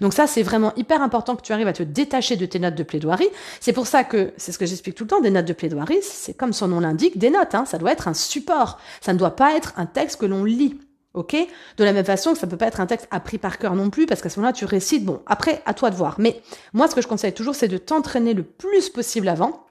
Donc 0.01 0.13
ça, 0.13 0.27
c'est 0.27 0.43
vraiment 0.43 0.73
hyper 0.75 1.01
important 1.01 1.37
que 1.37 1.41
tu 1.41 1.53
arrives 1.53 1.69
à 1.69 1.73
te 1.73 1.83
détacher 1.83 2.35
de 2.35 2.45
tes 2.45 2.59
notes 2.59 2.75
de 2.75 2.83
plaidoirie. 2.83 3.29
C'est 3.61 3.71
pour 3.71 3.87
ça 3.87 4.03
que, 4.03 4.33
c'est 4.35 4.51
ce 4.51 4.59
que 4.59 4.65
j'explique 4.65 4.95
tout 4.95 5.05
le 5.05 5.09
temps, 5.09 5.21
des 5.21 5.29
notes 5.29 5.45
de 5.45 5.53
plaidoirie, 5.53 6.01
c'est 6.01 6.33
comme 6.33 6.51
son 6.51 6.67
nom 6.67 6.81
l'indique, 6.81 7.17
des 7.17 7.29
notes. 7.29 7.55
Hein, 7.55 7.63
ça 7.65 7.77
doit 7.77 7.93
être 7.93 8.09
un 8.09 8.13
support. 8.13 8.77
Ça 8.99 9.13
ne 9.13 9.17
doit 9.17 9.37
pas 9.37 9.55
être 9.55 9.71
un 9.77 9.85
texte 9.85 10.19
que 10.19 10.25
l'on 10.25 10.43
lit. 10.43 10.77
Ok? 11.13 11.37
De 11.77 11.83
la 11.85 11.93
même 11.93 12.05
façon 12.05 12.33
que 12.33 12.39
ça 12.39 12.47
peut 12.47 12.57
pas 12.57 12.67
être 12.67 12.81
un 12.81 12.85
texte 12.87 13.07
appris 13.09 13.37
par 13.37 13.57
cœur 13.57 13.75
non 13.75 13.89
plus, 13.89 14.05
parce 14.05 14.21
qu'à 14.21 14.29
ce 14.29 14.37
moment-là, 14.39 14.53
tu 14.53 14.65
récites. 14.65 15.05
Bon, 15.05 15.21
après, 15.25 15.61
à 15.65 15.73
toi 15.73 15.89
de 15.89 15.95
voir. 15.95 16.15
Mais 16.19 16.41
moi, 16.73 16.89
ce 16.89 16.95
que 16.95 17.01
je 17.01 17.07
conseille 17.07 17.33
toujours, 17.33 17.55
c'est 17.55 17.69
de 17.69 17.77
t'entraîner 17.77 18.33
le 18.33 18.43
plus 18.43 18.89
possible 18.89 19.29
avant 19.29 19.65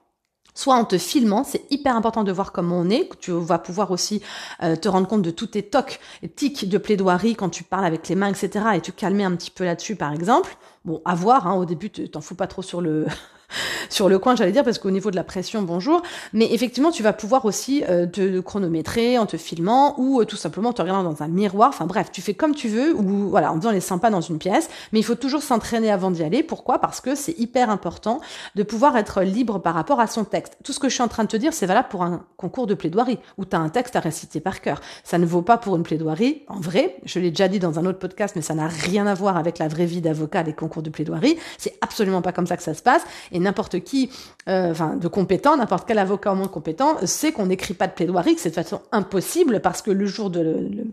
soit 0.61 0.75
en 0.75 0.85
te 0.85 0.99
filmant, 0.99 1.43
c'est 1.43 1.64
hyper 1.71 1.97
important 1.97 2.23
de 2.23 2.33
voir 2.33 2.52
comment 2.52 2.79
on 2.79 2.90
est, 2.90 3.09
tu 3.19 3.33
vas 3.33 3.59
pouvoir 3.59 3.90
aussi 3.90 4.21
euh, 4.62 4.76
te 4.76 4.88
rendre 4.88 5.09
compte 5.09 5.23
de 5.23 5.31
tous 5.31 5.47
tes 5.47 5.62
tocs 5.62 6.00
tics 6.37 6.69
de 6.69 6.76
plaidoirie 6.76 7.35
quand 7.35 7.49
tu 7.49 7.64
parles 7.64 7.87
avec 7.87 8.07
les 8.09 8.14
mains, 8.14 8.29
etc. 8.29 8.67
et 8.75 8.81
tu 8.83 8.93
calmer 8.93 9.25
un 9.25 9.35
petit 9.37 9.50
peu 9.50 9.64
là-dessus, 9.64 9.97
par 9.97 10.12
exemple. 10.12 10.55
Bon, 10.85 11.00
à 11.07 11.14
voir, 11.14 11.47
hein, 11.47 11.55
au 11.55 11.64
début, 11.64 11.90
t'en 11.90 12.21
fous 12.21 12.35
pas 12.35 12.47
trop 12.47 12.61
sur 12.61 12.83
le 12.83 13.07
sur 13.88 14.09
le 14.09 14.19
coin, 14.19 14.37
j'allais 14.37 14.52
dire, 14.52 14.64
parce 14.64 14.78
qu'au 14.78 14.90
niveau 14.90 15.11
de 15.11 15.16
la 15.16 15.25
pression, 15.25 15.62
bonjour. 15.62 16.02
Mais 16.33 16.52
effectivement, 16.52 16.90
tu 16.90 17.02
vas 17.02 17.12
pouvoir 17.12 17.45
aussi 17.45 17.85
euh, 17.88 18.07
te 18.07 18.40
chronométrer 18.40 19.19
en 19.19 19.26
te 19.26 19.37
filmant 19.37 19.95
ou 19.99 20.21
euh, 20.21 20.25
tout 20.25 20.37
simplement 20.37 20.73
te 20.73 20.83
regardant 20.83 21.11
dans 21.11 21.23
un 21.23 21.28
miroir. 21.28 21.71
Enfin 21.71 21.87
bref, 21.87 22.11
tu 22.12 22.23
fais 22.23 22.35
comme 22.35 22.54
tu 22.54 22.69
veux 22.69 22.95
ou 22.95 23.28
voilà, 23.30 23.52
en 23.52 23.57
faisant 23.57 23.71
les 23.71 23.80
sympas 23.80 24.11
dans 24.11 24.21
une 24.21 24.38
pièce. 24.38 24.69
Mais 24.92 25.00
il 25.00 25.02
faut 25.02 25.14
toujours 25.14 25.42
s'entraîner 25.42 25.90
avant 25.90 26.11
d'y 26.11 26.23
aller. 26.23 26.42
Pourquoi? 26.42 26.78
Parce 26.78 27.00
que 27.00 27.14
c'est 27.14 27.38
hyper 27.38 27.71
important 27.71 28.21
de 28.54 28.62
pouvoir 28.62 28.97
être 28.97 29.23
libre 29.23 29.59
par 29.59 29.75
rapport 29.75 30.00
à 30.00 30.07
son 30.07 30.25
texte. 30.25 30.57
Tout 30.64 30.73
ce 30.73 30.80
que 30.80 30.88
je 30.88 30.95
suis 30.95 31.02
en 31.02 31.09
train 31.09 31.25
de 31.25 31.28
te 31.28 31.37
dire, 31.37 31.52
c'est 31.52 31.66
valable 31.66 31.88
pour 31.88 32.02
un 32.02 32.25
concours 32.37 32.66
de 32.66 32.75
plaidoirie 32.75 33.19
où 33.38 33.45
tu 33.45 33.57
as 33.57 33.61
un 33.61 33.69
texte 33.69 33.97
à 33.97 34.00
réciter 34.00 34.40
par 34.40 34.61
cœur. 34.61 34.80
Ça 35.04 35.19
ne 35.19 35.26
vaut 35.26 35.42
pas 35.42 35.59
pour 35.59 35.76
une 35.76 35.83
plaidoirie. 35.83 36.42
En 36.49 36.61
vrai, 36.61 36.97
je 37.04 37.19
l'ai 37.19 37.30
déjà 37.30 37.49
dit 37.49 37.59
dans 37.59 37.78
un 37.78 37.87
autre 37.87 37.99
podcast, 37.99 38.35
mais 38.37 38.42
ça 38.42 38.54
n'a 38.54 38.69
rien 38.69 39.07
à 39.07 39.14
voir 39.14 39.37
avec 39.37 39.59
la 39.59 39.69
vraie 39.69 39.87
vie 39.87 40.00
d'avocat, 40.00 40.42
les 40.42 40.52
concours 40.52 40.83
de 40.83 40.90
plaidoirie. 40.90 41.37
C'est 41.59 41.76
absolument 41.80 42.23
pas 42.23 42.33
comme 42.33 42.47
ça 42.47 42.57
que 42.57 42.62
ça 42.62 42.75
se 42.75 42.83
passe. 42.83 43.02
Et 43.33 43.40
n'importe 43.41 43.81
qui, 43.81 44.11
euh, 44.49 44.75
de 44.97 45.09
compétent, 45.09 45.57
n'importe 45.57 45.87
quel 45.87 45.99
avocat 45.99 46.33
au 46.33 46.35
monde 46.35 46.51
compétent, 46.51 46.97
sait 47.07 47.33
qu'on 47.33 47.47
n'écrit 47.47 47.75
pas 47.75 47.87
de 47.87 47.93
plaidoirie, 47.93 48.37
c'est 48.39 48.51
de 48.51 48.55
façon 48.55 48.81
impossible 48.93 49.61
parce 49.61 49.83
que 49.83 49.91
le 49.91 50.07
jour 50.07 50.31
de, 50.31 50.87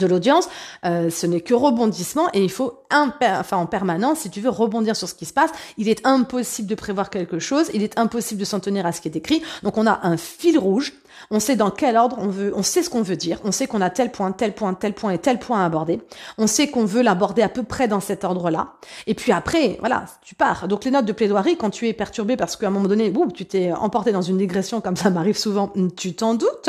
l'audience, 0.00 0.48
euh, 0.84 1.10
ce 1.10 1.26
n'est 1.26 1.40
que 1.40 1.54
rebondissement 1.54 2.28
et 2.34 2.42
il 2.42 2.50
faut 2.50 2.84
en 2.90 3.66
permanence, 3.66 4.20
si 4.20 4.30
tu 4.30 4.40
veux 4.40 4.50
rebondir 4.50 4.96
sur 4.96 5.08
ce 5.08 5.14
qui 5.14 5.24
se 5.24 5.32
passe, 5.32 5.50
il 5.76 5.88
est 5.88 6.06
impossible 6.06 6.68
de 6.68 6.74
prévoir 6.74 7.10
quelque 7.10 7.38
chose, 7.38 7.70
il 7.74 7.82
est 7.82 7.98
impossible 7.98 8.40
de 8.40 8.44
s'en 8.44 8.60
tenir 8.60 8.86
à 8.86 8.92
ce 8.92 9.00
qui 9.00 9.08
est 9.08 9.16
écrit. 9.16 9.42
Donc 9.62 9.78
on 9.78 9.86
a 9.86 10.00
un 10.02 10.16
fil 10.16 10.58
rouge 10.58 10.92
on 11.30 11.40
sait 11.40 11.56
dans 11.56 11.70
quel 11.70 11.96
ordre 11.96 12.16
on 12.20 12.28
veut, 12.28 12.52
on 12.54 12.62
sait 12.62 12.82
ce 12.82 12.90
qu'on 12.90 13.02
veut 13.02 13.16
dire, 13.16 13.38
on 13.44 13.52
sait 13.52 13.66
qu'on 13.66 13.80
a 13.80 13.90
tel 13.90 14.10
point, 14.10 14.32
tel 14.32 14.54
point, 14.54 14.74
tel 14.74 14.92
point 14.94 15.10
et 15.12 15.18
tel 15.18 15.38
point 15.38 15.62
à 15.62 15.64
aborder. 15.64 16.00
On 16.38 16.46
sait 16.46 16.68
qu'on 16.68 16.84
veut 16.84 17.02
l'aborder 17.02 17.42
à 17.42 17.48
peu 17.48 17.62
près 17.62 17.88
dans 17.88 18.00
cet 18.00 18.24
ordre-là. 18.24 18.74
Et 19.06 19.14
puis 19.14 19.32
après, 19.32 19.76
voilà, 19.80 20.04
tu 20.22 20.34
pars. 20.34 20.68
Donc 20.68 20.84
les 20.84 20.90
notes 20.90 21.04
de 21.04 21.12
plaidoirie, 21.12 21.56
quand 21.56 21.70
tu 21.70 21.88
es 21.88 21.92
perturbé 21.92 22.36
parce 22.36 22.56
qu'à 22.56 22.68
un 22.68 22.70
moment 22.70 22.88
donné, 22.88 23.12
ouh, 23.16 23.30
tu 23.30 23.46
t'es 23.46 23.72
emporté 23.72 24.12
dans 24.12 24.22
une 24.22 24.38
digression 24.38 24.80
comme 24.80 24.96
ça 24.96 25.10
m'arrive 25.10 25.38
souvent, 25.38 25.72
tu 25.96 26.14
t'en 26.14 26.34
doutes. 26.34 26.68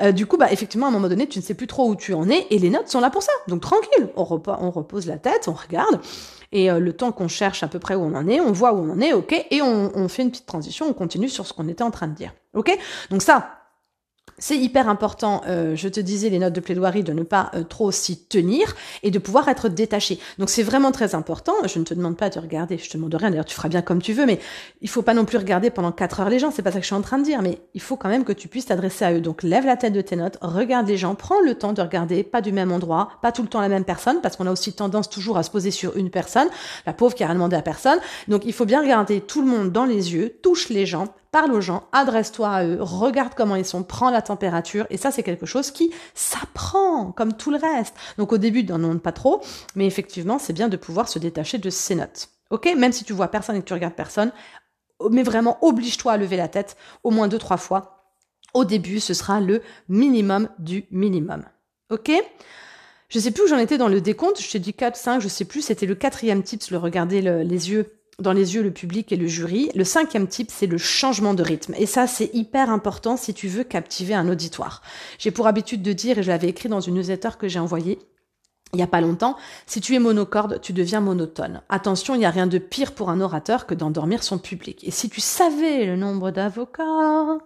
Euh, 0.00 0.12
du 0.12 0.26
coup, 0.26 0.36
bah 0.36 0.52
effectivement, 0.52 0.86
à 0.86 0.88
un 0.90 0.92
moment 0.92 1.08
donné, 1.08 1.26
tu 1.26 1.38
ne 1.38 1.44
sais 1.44 1.54
plus 1.54 1.66
trop 1.66 1.88
où 1.88 1.96
tu 1.96 2.14
en 2.14 2.28
es 2.28 2.46
et 2.50 2.58
les 2.58 2.70
notes 2.70 2.88
sont 2.88 3.00
là 3.00 3.10
pour 3.10 3.22
ça. 3.22 3.32
Donc 3.48 3.62
tranquille, 3.62 4.08
on, 4.16 4.22
on 4.46 4.70
repose 4.70 5.06
la 5.06 5.18
tête, 5.18 5.48
on 5.48 5.52
regarde. 5.52 6.00
Et 6.50 6.70
euh, 6.70 6.78
le 6.78 6.92
temps 6.94 7.12
qu'on 7.12 7.28
cherche 7.28 7.62
à 7.62 7.68
peu 7.68 7.78
près 7.78 7.94
où 7.94 8.00
on 8.00 8.14
en 8.14 8.26
est, 8.26 8.40
on 8.40 8.52
voit 8.52 8.72
où 8.72 8.78
on 8.78 8.90
en 8.90 9.00
est, 9.00 9.12
ok, 9.12 9.46
et 9.50 9.60
on, 9.60 9.92
on 9.94 10.08
fait 10.08 10.22
une 10.22 10.30
petite 10.30 10.46
transition, 10.46 10.86
on 10.88 10.94
continue 10.94 11.28
sur 11.28 11.46
ce 11.46 11.52
qu'on 11.52 11.68
était 11.68 11.82
en 11.82 11.90
train 11.90 12.06
de 12.06 12.14
dire, 12.14 12.32
ok? 12.54 12.76
Donc 13.10 13.20
ça, 13.20 13.57
c'est 14.38 14.56
hyper 14.56 14.88
important, 14.88 15.42
euh, 15.46 15.74
je 15.76 15.88
te 15.88 16.00
disais, 16.00 16.30
les 16.30 16.38
notes 16.38 16.52
de 16.52 16.60
plaidoirie, 16.60 17.02
de 17.02 17.12
ne 17.12 17.22
pas 17.22 17.50
euh, 17.54 17.64
trop 17.64 17.90
s'y 17.90 18.18
tenir 18.18 18.74
et 19.02 19.10
de 19.10 19.18
pouvoir 19.18 19.48
être 19.48 19.68
détaché. 19.68 20.18
Donc 20.38 20.50
c'est 20.50 20.62
vraiment 20.62 20.92
très 20.92 21.14
important. 21.14 21.54
Je 21.64 21.78
ne 21.78 21.84
te 21.84 21.94
demande 21.94 22.16
pas 22.16 22.30
de 22.30 22.38
regarder, 22.38 22.78
je 22.78 22.88
te 22.88 22.96
demande 22.96 23.14
rien. 23.14 23.30
D'ailleurs, 23.30 23.44
tu 23.44 23.54
feras 23.54 23.68
bien 23.68 23.82
comme 23.82 24.00
tu 24.00 24.12
veux, 24.12 24.26
mais 24.26 24.38
il 24.80 24.88
faut 24.88 25.02
pas 25.02 25.14
non 25.14 25.24
plus 25.24 25.38
regarder 25.38 25.70
pendant 25.70 25.92
quatre 25.92 26.20
heures 26.20 26.30
les 26.30 26.38
gens. 26.38 26.50
C'est 26.50 26.62
pas 26.62 26.70
ça 26.70 26.78
que 26.78 26.82
je 26.82 26.86
suis 26.86 26.94
en 26.94 27.02
train 27.02 27.18
de 27.18 27.24
dire, 27.24 27.42
mais 27.42 27.60
il 27.74 27.80
faut 27.80 27.96
quand 27.96 28.08
même 28.08 28.24
que 28.24 28.32
tu 28.32 28.48
puisses 28.48 28.66
t'adresser 28.66 29.04
à 29.04 29.12
eux. 29.12 29.20
Donc 29.20 29.42
lève 29.42 29.66
la 29.66 29.76
tête 29.76 29.92
de 29.92 30.00
tes 30.00 30.16
notes, 30.16 30.38
regarde 30.40 30.86
les 30.86 30.96
gens, 30.96 31.14
prends 31.14 31.40
le 31.40 31.54
temps 31.54 31.72
de 31.72 31.82
regarder, 31.82 32.22
pas 32.22 32.40
du 32.40 32.52
même 32.52 32.72
endroit, 32.72 33.10
pas 33.22 33.32
tout 33.32 33.42
le 33.42 33.48
temps 33.48 33.60
la 33.60 33.68
même 33.68 33.84
personne, 33.84 34.20
parce 34.20 34.36
qu'on 34.36 34.46
a 34.46 34.52
aussi 34.52 34.72
tendance 34.72 35.10
toujours 35.10 35.36
à 35.38 35.42
se 35.42 35.50
poser 35.50 35.70
sur 35.70 35.96
une 35.96 36.10
personne, 36.10 36.48
la 36.86 36.92
pauvre 36.92 37.14
qui 37.14 37.24
a 37.24 37.26
rien 37.26 37.34
demandé 37.34 37.56
à 37.56 37.62
personne. 37.62 37.98
Donc 38.28 38.42
il 38.44 38.52
faut 38.52 38.66
bien 38.66 38.80
regarder 38.80 39.20
tout 39.20 39.42
le 39.42 39.48
monde 39.48 39.72
dans 39.72 39.84
les 39.84 40.14
yeux, 40.14 40.38
touche 40.42 40.68
les 40.68 40.86
gens, 40.86 41.08
parle 41.30 41.52
aux 41.52 41.60
gens, 41.60 41.84
adresse-toi 41.92 42.48
à 42.48 42.64
eux, 42.64 42.78
regarde 42.80 43.34
comment 43.36 43.56
ils 43.56 43.64
sont, 43.64 43.82
prends 43.82 44.10
la 44.10 44.22
température. 44.22 44.86
Et 44.90 44.96
ça, 44.96 45.10
c'est 45.10 45.22
quelque 45.22 45.46
chose 45.46 45.70
qui 45.70 45.92
s'apprend, 46.14 47.12
comme 47.12 47.34
tout 47.34 47.50
le 47.50 47.58
reste. 47.58 47.94
Donc 48.16 48.32
au 48.32 48.38
début, 48.38 48.64
n'en 48.64 48.78
demande 48.78 49.02
pas 49.02 49.12
trop, 49.12 49.42
mais 49.74 49.86
effectivement, 49.86 50.38
c'est 50.38 50.52
bien 50.52 50.68
de 50.68 50.76
pouvoir 50.76 51.08
se 51.08 51.18
détacher 51.18 51.58
de 51.58 51.70
ces 51.70 51.94
notes. 51.94 52.30
Ok? 52.50 52.68
Même 52.76 52.92
si 52.92 53.04
tu 53.04 53.12
vois 53.12 53.28
personne 53.28 53.56
et 53.56 53.60
que 53.60 53.66
tu 53.66 53.74
regardes 53.74 53.94
personne, 53.94 54.32
mais 55.10 55.22
vraiment, 55.22 55.58
oblige-toi 55.62 56.12
à 56.12 56.16
lever 56.16 56.36
la 56.36 56.48
tête 56.48 56.76
au 57.04 57.10
moins 57.10 57.28
deux, 57.28 57.38
trois 57.38 57.56
fois. 57.56 58.14
Au 58.54 58.64
début, 58.64 59.00
ce 59.00 59.14
sera 59.14 59.40
le 59.40 59.62
minimum 59.88 60.48
du 60.58 60.86
minimum. 60.90 61.44
Ok? 61.90 62.10
Je 63.08 63.18
sais 63.18 63.30
plus 63.30 63.44
où 63.44 63.46
j'en 63.46 63.58
étais 63.58 63.78
dans 63.78 63.88
le 63.88 64.00
décompte, 64.00 64.40
je 64.40 64.50
t'ai 64.50 64.58
dit 64.58 64.74
4, 64.74 64.96
5, 64.96 65.20
je 65.20 65.28
sais 65.28 65.46
plus, 65.46 65.62
c'était 65.62 65.86
le 65.86 65.94
quatrième 65.94 66.42
tips, 66.42 66.70
le 66.70 66.78
regarder 66.78 67.22
les 67.22 67.70
yeux 67.70 67.97
dans 68.20 68.32
les 68.32 68.56
yeux 68.56 68.62
le 68.62 68.72
public 68.72 69.12
et 69.12 69.16
le 69.16 69.28
jury. 69.28 69.70
Le 69.74 69.84
cinquième 69.84 70.26
type, 70.26 70.50
c'est 70.50 70.66
le 70.66 70.78
changement 70.78 71.34
de 71.34 71.42
rythme. 71.42 71.74
Et 71.78 71.86
ça, 71.86 72.06
c'est 72.06 72.30
hyper 72.34 72.68
important 72.70 73.16
si 73.16 73.32
tu 73.32 73.46
veux 73.46 73.62
captiver 73.62 74.14
un 74.14 74.28
auditoire. 74.28 74.82
J'ai 75.18 75.30
pour 75.30 75.46
habitude 75.46 75.82
de 75.82 75.92
dire, 75.92 76.18
et 76.18 76.22
je 76.24 76.28
l'avais 76.28 76.48
écrit 76.48 76.68
dans 76.68 76.80
une 76.80 76.94
newsletter 76.94 77.30
que 77.38 77.46
j'ai 77.46 77.60
envoyée, 77.60 77.98
il 78.74 78.76
n'y 78.76 78.82
a 78.82 78.86
pas 78.86 79.00
longtemps, 79.00 79.36
si 79.66 79.80
tu 79.80 79.94
es 79.94 79.98
monocorde, 79.98 80.60
tu 80.60 80.74
deviens 80.74 81.00
monotone. 81.00 81.62
Attention, 81.70 82.14
il 82.14 82.18
n'y 82.18 82.26
a 82.26 82.30
rien 82.30 82.46
de 82.46 82.58
pire 82.58 82.92
pour 82.92 83.08
un 83.08 83.20
orateur 83.20 83.64
que 83.64 83.74
d'endormir 83.74 84.22
son 84.22 84.38
public. 84.38 84.86
Et 84.86 84.90
si 84.90 85.08
tu 85.08 85.22
savais 85.22 85.86
le 85.86 85.96
nombre 85.96 86.30
d'avocats 86.30 87.38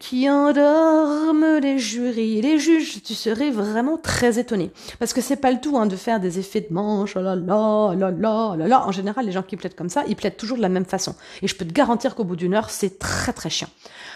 qui 0.00 0.28
endorment 0.30 1.58
les 1.58 1.78
jurys, 1.78 2.40
les 2.40 2.58
juges, 2.58 3.02
tu 3.02 3.14
serais 3.14 3.50
vraiment 3.50 3.98
très 3.98 4.38
étonné. 4.38 4.70
Parce 4.98 5.12
que 5.12 5.20
c'est 5.20 5.36
pas 5.36 5.52
le 5.52 5.60
tout 5.60 5.76
hein, 5.76 5.84
de 5.84 5.96
faire 5.96 6.18
des 6.18 6.38
effets 6.38 6.62
de 6.62 6.72
manche, 6.72 7.14
oh 7.16 7.20
là 7.20 7.36
là, 7.36 7.90
oh 7.90 7.94
là 7.94 8.10
là, 8.10 8.50
oh 8.52 8.56
là 8.56 8.68
là. 8.68 8.86
En 8.86 8.92
général, 8.92 9.26
les 9.26 9.32
gens 9.32 9.42
qui 9.42 9.56
plaident 9.56 9.76
comme 9.76 9.90
ça, 9.90 10.04
ils 10.08 10.16
plaident 10.16 10.38
toujours 10.38 10.56
de 10.56 10.62
la 10.62 10.70
même 10.70 10.86
façon. 10.86 11.14
Et 11.42 11.48
je 11.48 11.54
peux 11.56 11.66
te 11.66 11.72
garantir 11.72 12.14
qu'au 12.14 12.24
bout 12.24 12.36
d'une 12.36 12.54
heure, 12.54 12.70
c'est 12.70 12.98
très 12.98 13.34
très 13.34 13.50
chiant. 13.50 13.68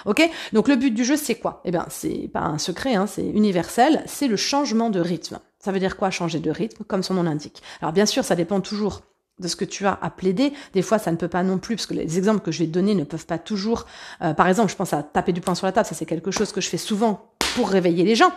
Ok? 0.07 0.29
Donc 0.55 0.69
le 0.69 0.77
but 0.77 0.93
du 0.93 1.05
jeu, 1.05 1.17
c'est 1.17 1.35
quoi? 1.35 1.61
Eh 1.67 1.71
bien, 1.71 1.87
c'est 1.91 2.31
pas 2.33 2.41
un 2.41 2.59
secret, 2.59 2.95
hein, 2.95 3.07
c'est 3.07 3.27
universel, 3.27 4.03
c'est 4.07 4.29
le 4.29 4.37
changement 4.37 4.89
de 4.89 4.99
rythme. 4.99 5.39
Ça 5.65 5.71
veut 5.71 5.79
dire 5.79 5.97
quoi 5.97 6.11
changer 6.11 6.41
de 6.41 6.51
rythme, 6.51 6.83
comme 6.85 7.05
son 7.05 7.15
nom 7.15 7.23
l'indique? 7.23 7.63
Alors 7.81 7.93
bien 7.93 8.07
sûr, 8.07 8.25
ça 8.25 8.35
dépend 8.35 8.61
toujours 8.61 9.03
de 9.39 9.47
ce 9.47 9.55
que 9.55 9.65
tu 9.65 9.87
as 9.87 9.99
à 10.03 10.11
plaider. 10.11 10.53
Des 10.75 10.83
fois, 10.83 10.99
ça 10.99 11.13
ne 11.13 11.17
peut 11.17 11.29
pas 11.29 11.43
non 11.43 11.59
plus, 11.59 11.77
parce 11.77 11.87
que 11.87 11.95
les 11.95 12.19
exemples 12.19 12.41
que 12.41 12.51
je 12.51 12.59
vais 12.59 12.67
donner 12.67 12.95
ne 12.95 13.05
peuvent 13.05 13.27
pas 13.27 13.39
toujours. 13.39 13.87
Euh, 14.23 14.35
par 14.35 14.49
exemple, 14.49 14.71
je 14.71 14.77
pense 14.77 14.93
à 14.93 15.03
taper 15.03 15.33
du 15.33 15.41
poing 15.41 15.55
sur 15.55 15.67
la 15.67 15.73
table, 15.73 15.87
ça 15.87 15.95
c'est 15.95 16.07
quelque 16.07 16.33
chose 16.33 16.53
que 16.53 16.61
je 16.61 16.69
fais 16.69 16.79
souvent 16.79 17.31
pour 17.55 17.69
réveiller 17.69 18.05
les 18.05 18.17
gens 18.17 18.33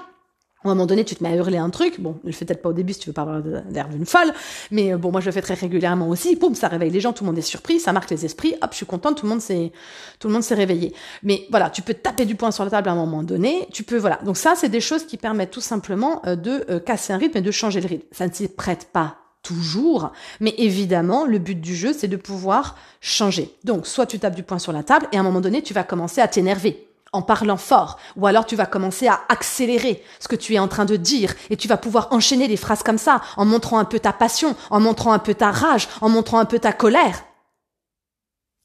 à 0.69 0.71
un 0.71 0.75
moment 0.75 0.85
donné, 0.85 1.05
tu 1.05 1.15
te 1.15 1.23
mets 1.23 1.29
à 1.29 1.35
hurler 1.35 1.57
un 1.57 1.69
truc. 1.69 1.99
Bon, 1.99 2.17
je 2.23 2.29
le 2.29 2.33
fais 2.33 2.45
peut-être 2.45 2.61
pas 2.61 2.69
au 2.69 2.73
début 2.73 2.93
si 2.93 2.99
tu 2.99 3.09
veux 3.09 3.13
pas 3.13 3.21
avoir 3.21 3.41
l'air 3.69 3.89
d'une 3.89 4.05
folle, 4.05 4.33
mais 4.71 4.93
euh, 4.93 4.97
bon, 4.97 5.11
moi 5.11 5.21
je 5.21 5.27
le 5.27 5.31
fais 5.31 5.41
très 5.41 5.53
régulièrement 5.53 6.07
aussi. 6.09 6.35
Boum, 6.35 6.55
ça 6.55 6.67
réveille 6.67 6.91
les 6.91 6.99
gens, 6.99 7.13
tout 7.13 7.23
le 7.23 7.29
monde 7.29 7.37
est 7.37 7.41
surpris, 7.41 7.79
ça 7.79 7.93
marque 7.93 8.09
les 8.09 8.25
esprits. 8.25 8.55
Hop, 8.61 8.69
je 8.71 8.77
suis 8.77 8.85
contente, 8.85 9.17
tout 9.17 9.25
le 9.25 9.29
monde 9.29 9.41
s'est, 9.41 9.71
tout 10.19 10.27
le 10.27 10.33
monde 10.33 10.43
s'est 10.43 10.55
réveillé. 10.55 10.93
Mais 11.23 11.45
voilà, 11.49 11.69
tu 11.69 11.81
peux 11.81 11.93
taper 11.93 12.25
du 12.25 12.35
poing 12.35 12.51
sur 12.51 12.63
la 12.63 12.71
table 12.71 12.89
à 12.89 12.91
un 12.91 12.95
moment 12.95 13.23
donné. 13.23 13.67
Tu 13.71 13.83
peux, 13.83 13.97
voilà. 13.97 14.19
Donc 14.23 14.37
ça, 14.37 14.53
c'est 14.55 14.69
des 14.69 14.81
choses 14.81 15.05
qui 15.05 15.17
permettent 15.17 15.51
tout 15.51 15.61
simplement 15.61 16.21
euh, 16.25 16.35
de 16.35 16.65
euh, 16.69 16.79
casser 16.79 17.13
un 17.13 17.17
rythme 17.17 17.37
et 17.37 17.41
de 17.41 17.51
changer 17.51 17.81
le 17.81 17.87
rythme. 17.87 18.05
Ça 18.11 18.27
ne 18.27 18.33
s'y 18.33 18.47
prête 18.47 18.89
pas 18.91 19.17
toujours, 19.45 20.11
mais 20.39 20.55
évidemment, 20.57 21.25
le 21.25 21.37
but 21.37 21.59
du 21.61 21.75
jeu, 21.75 21.93
c'est 21.93 22.07
de 22.07 22.17
pouvoir 22.17 22.77
changer. 22.99 23.53
Donc, 23.63 23.85
soit 23.85 24.07
tu 24.07 24.17
tapes 24.17 24.35
du 24.35 24.41
poing 24.41 24.57
sur 24.57 24.71
la 24.71 24.81
table 24.81 25.07
et 25.11 25.17
à 25.17 25.19
un 25.19 25.23
moment 25.23 25.41
donné, 25.41 25.61
tu 25.61 25.73
vas 25.73 25.83
commencer 25.83 26.19
à 26.19 26.27
t'énerver 26.27 26.87
en 27.15 27.21
parlant 27.21 27.57
fort, 27.57 27.97
ou 28.15 28.27
alors 28.27 28.45
tu 28.45 28.55
vas 28.55 28.65
commencer 28.65 29.07
à 29.07 29.21
accélérer 29.29 30.03
ce 30.19 30.27
que 30.27 30.35
tu 30.35 30.53
es 30.53 30.59
en 30.59 30.67
train 30.67 30.85
de 30.85 30.95
dire, 30.95 31.33
et 31.49 31.57
tu 31.57 31.67
vas 31.67 31.77
pouvoir 31.77 32.11
enchaîner 32.11 32.47
des 32.47 32.57
phrases 32.57 32.83
comme 32.83 32.97
ça, 32.97 33.21
en 33.37 33.45
montrant 33.45 33.79
un 33.79 33.85
peu 33.85 33.99
ta 33.99 34.13
passion, 34.13 34.55
en 34.69 34.79
montrant 34.79 35.13
un 35.13 35.19
peu 35.19 35.33
ta 35.33 35.51
rage, 35.51 35.87
en 36.01 36.09
montrant 36.09 36.39
un 36.39 36.45
peu 36.45 36.59
ta 36.59 36.73
colère. 36.73 37.23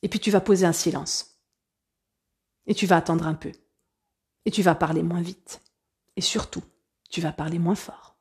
Et 0.02 0.08
puis 0.08 0.20
tu 0.20 0.30
vas 0.30 0.40
poser 0.40 0.66
un 0.66 0.72
silence. 0.72 1.38
Et 2.66 2.74
tu 2.74 2.86
vas 2.86 2.96
attendre 2.96 3.26
un 3.26 3.34
peu. 3.34 3.52
Et 4.44 4.50
tu 4.50 4.62
vas 4.62 4.74
parler 4.74 5.02
moins 5.02 5.20
vite. 5.20 5.60
Et 6.16 6.20
surtout, 6.20 6.62
tu 7.10 7.20
vas 7.20 7.32
parler 7.32 7.58
moins 7.58 7.74
fort. 7.74 8.16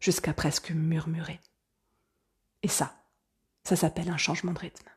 Jusqu'à 0.00 0.32
presque 0.32 0.70
murmurer. 0.70 1.40
Et 2.62 2.68
ça, 2.68 2.92
ça 3.64 3.76
s'appelle 3.76 4.10
un 4.10 4.16
changement 4.16 4.52
de 4.52 4.58
rythme. 4.58 4.91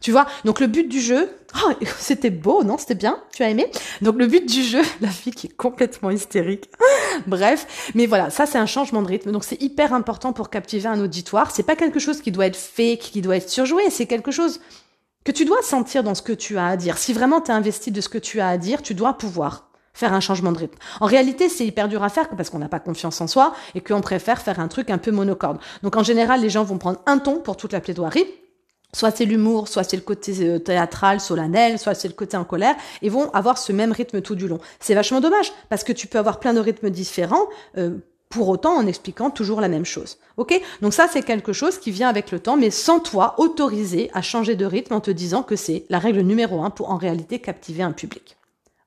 Tu 0.00 0.12
vois 0.12 0.26
Donc 0.44 0.60
le 0.60 0.66
but 0.66 0.88
du 0.88 1.00
jeu, 1.00 1.30
oh, 1.66 1.72
c'était 1.98 2.30
beau, 2.30 2.64
non 2.64 2.78
C'était 2.78 2.94
bien 2.94 3.18
Tu 3.34 3.42
as 3.42 3.50
aimé 3.50 3.70
Donc 4.00 4.16
le 4.16 4.26
but 4.26 4.46
du 4.48 4.62
jeu, 4.62 4.82
la 5.00 5.08
fille 5.08 5.32
qui 5.32 5.48
est 5.48 5.56
complètement 5.56 6.10
hystérique. 6.10 6.70
Bref, 7.26 7.90
mais 7.94 8.06
voilà, 8.06 8.30
ça 8.30 8.46
c'est 8.46 8.58
un 8.58 8.66
changement 8.66 9.02
de 9.02 9.08
rythme. 9.08 9.32
Donc 9.32 9.44
c'est 9.44 9.60
hyper 9.62 9.94
important 9.94 10.32
pour 10.32 10.50
captiver 10.50 10.88
un 10.88 11.00
auditoire. 11.00 11.50
C'est 11.50 11.62
pas 11.62 11.76
quelque 11.76 11.98
chose 11.98 12.20
qui 12.20 12.32
doit 12.32 12.46
être 12.46 12.56
fake, 12.56 13.00
qui 13.00 13.22
doit 13.22 13.36
être 13.36 13.50
surjoué. 13.50 13.90
C'est 13.90 14.06
quelque 14.06 14.30
chose 14.30 14.60
que 15.24 15.32
tu 15.32 15.44
dois 15.44 15.62
sentir 15.62 16.02
dans 16.02 16.14
ce 16.14 16.22
que 16.22 16.32
tu 16.32 16.58
as 16.58 16.66
à 16.66 16.76
dire. 16.76 16.98
Si 16.98 17.12
vraiment 17.12 17.40
tu 17.40 17.50
es 17.50 17.54
investi 17.54 17.90
de 17.90 18.00
ce 18.00 18.08
que 18.08 18.18
tu 18.18 18.40
as 18.40 18.48
à 18.48 18.58
dire, 18.58 18.82
tu 18.82 18.94
dois 18.94 19.14
pouvoir 19.14 19.68
faire 19.94 20.12
un 20.12 20.20
changement 20.20 20.52
de 20.52 20.58
rythme. 20.58 20.78
En 21.00 21.06
réalité, 21.06 21.48
c'est 21.48 21.66
hyper 21.66 21.88
dur 21.88 22.02
à 22.02 22.08
faire 22.08 22.28
parce 22.30 22.50
qu'on 22.50 22.58
n'a 22.58 22.68
pas 22.68 22.80
confiance 22.80 23.20
en 23.20 23.26
soi 23.26 23.54
et 23.74 23.80
qu'on 23.80 24.00
préfère 24.00 24.40
faire 24.40 24.58
un 24.58 24.68
truc 24.68 24.90
un 24.90 24.98
peu 24.98 25.10
monocorde. 25.10 25.58
Donc 25.82 25.96
en 25.96 26.02
général, 26.02 26.40
les 26.40 26.50
gens 26.50 26.64
vont 26.64 26.78
prendre 26.78 27.00
un 27.06 27.18
ton 27.18 27.40
pour 27.40 27.56
toute 27.56 27.72
la 27.72 27.80
plaidoirie. 27.80 28.26
Soit 28.94 29.10
c'est 29.10 29.24
l'humour, 29.24 29.68
soit 29.68 29.84
c'est 29.84 29.96
le 29.96 30.02
côté 30.02 30.34
euh, 30.40 30.58
théâtral, 30.58 31.20
solennel, 31.20 31.78
soit 31.78 31.94
c'est 31.94 32.08
le 32.08 32.14
côté 32.14 32.36
en 32.36 32.44
colère, 32.44 32.76
et 33.00 33.08
vont 33.08 33.30
avoir 33.30 33.56
ce 33.56 33.72
même 33.72 33.90
rythme 33.90 34.20
tout 34.20 34.34
du 34.34 34.46
long. 34.46 34.58
C'est 34.80 34.94
vachement 34.94 35.20
dommage, 35.20 35.52
parce 35.70 35.82
que 35.82 35.92
tu 35.92 36.06
peux 36.06 36.18
avoir 36.18 36.40
plein 36.40 36.52
de 36.52 36.60
rythmes 36.60 36.90
différents, 36.90 37.48
euh, 37.78 37.96
pour 38.28 38.48
autant 38.48 38.76
en 38.76 38.86
expliquant 38.86 39.30
toujours 39.30 39.60
la 39.60 39.68
même 39.68 39.84
chose. 39.84 40.18
Ok? 40.36 40.60
Donc 40.80 40.94
ça, 40.94 41.06
c'est 41.10 41.22
quelque 41.22 41.52
chose 41.52 41.78
qui 41.78 41.90
vient 41.90 42.08
avec 42.08 42.30
le 42.30 42.40
temps, 42.40 42.56
mais 42.56 42.70
sans 42.70 42.98
toi 42.98 43.34
autoriser 43.38 44.10
à 44.14 44.22
changer 44.22 44.56
de 44.56 44.64
rythme 44.64 44.94
en 44.94 45.00
te 45.00 45.10
disant 45.10 45.42
que 45.42 45.54
c'est 45.56 45.84
la 45.90 45.98
règle 45.98 46.20
numéro 46.20 46.62
un 46.62 46.70
pour 46.70 46.90
en 46.90 46.96
réalité 46.96 47.38
captiver 47.38 47.82
un 47.82 47.92
public. 47.92 48.36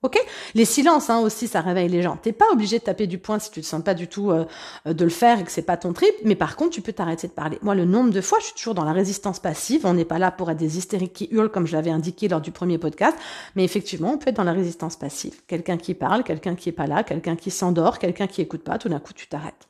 Ok 0.06 0.24
Les 0.54 0.66
silences 0.66 1.10
hein, 1.10 1.18
aussi, 1.18 1.48
ça 1.48 1.62
réveille 1.62 1.90
les 1.90 2.04
gens. 2.04 2.16
T'es 2.16 2.32
pas 2.32 2.46
obligé 2.52 2.78
de 2.78 2.84
taper 2.84 3.08
du 3.08 3.18
poing 3.18 3.40
si 3.40 3.50
tu 3.50 3.60
te 3.62 3.66
sens 3.66 3.82
pas 3.84 3.96
du 3.96 4.08
tout 4.08 4.30
euh, 4.30 4.46
de 4.86 5.04
le 5.04 5.10
faire 5.10 5.40
et 5.40 5.44
que 5.44 5.52
c'est 5.52 5.64
pas 5.64 5.78
ton 5.78 5.94
trip, 5.94 6.14
mais 6.24 6.36
par 6.36 6.56
contre, 6.56 6.70
tu 6.70 6.82
peux 6.82 6.94
t'arrêter 6.94 7.28
de 7.28 7.32
parler. 7.32 7.58
Moi, 7.64 7.74
le 7.74 7.86
nombre 7.86 8.12
de 8.12 8.22
fois, 8.22 8.38
je 8.40 8.46
suis 8.46 8.54
toujours 8.54 8.76
dans 8.76 8.84
la 8.84 8.94
résistance 8.94 9.40
passive. 9.40 9.84
On 9.88 9.96
n'est 9.96 10.06
pas 10.06 10.20
là 10.20 10.30
pour 10.30 10.52
être 10.52 10.58
des 10.58 10.78
hystériques 10.78 11.14
qui 11.14 11.28
hurlent, 11.32 11.50
comme 11.50 11.66
je 11.66 11.76
l'avais 11.76 11.90
indiqué 11.90 12.28
lors 12.28 12.40
du 12.40 12.52
premier 12.52 12.78
podcast, 12.78 13.18
mais 13.56 13.64
effectivement, 13.64 14.14
on 14.14 14.20
peut 14.20 14.30
être 14.30 14.36
dans 14.36 14.44
la 14.44 14.54
résistance 14.54 14.96
passive. 14.96 15.42
Quelqu'un 15.48 15.78
qui 15.78 15.96
parle, 15.96 16.24
quelqu'un 16.24 16.54
qui 16.54 16.70
est 16.70 16.72
pas 16.72 16.86
là, 16.86 17.04
quelqu'un 17.04 17.36
qui 17.36 17.50
s'endort, 17.50 17.98
quelqu'un 17.98 18.28
qui 18.28 18.44
écoute 18.44 18.62
pas, 18.62 18.78
tout 18.78 18.90
d'un 18.90 19.00
coup, 19.00 19.14
tu 19.14 19.26
t'arrêtes. 19.26 19.68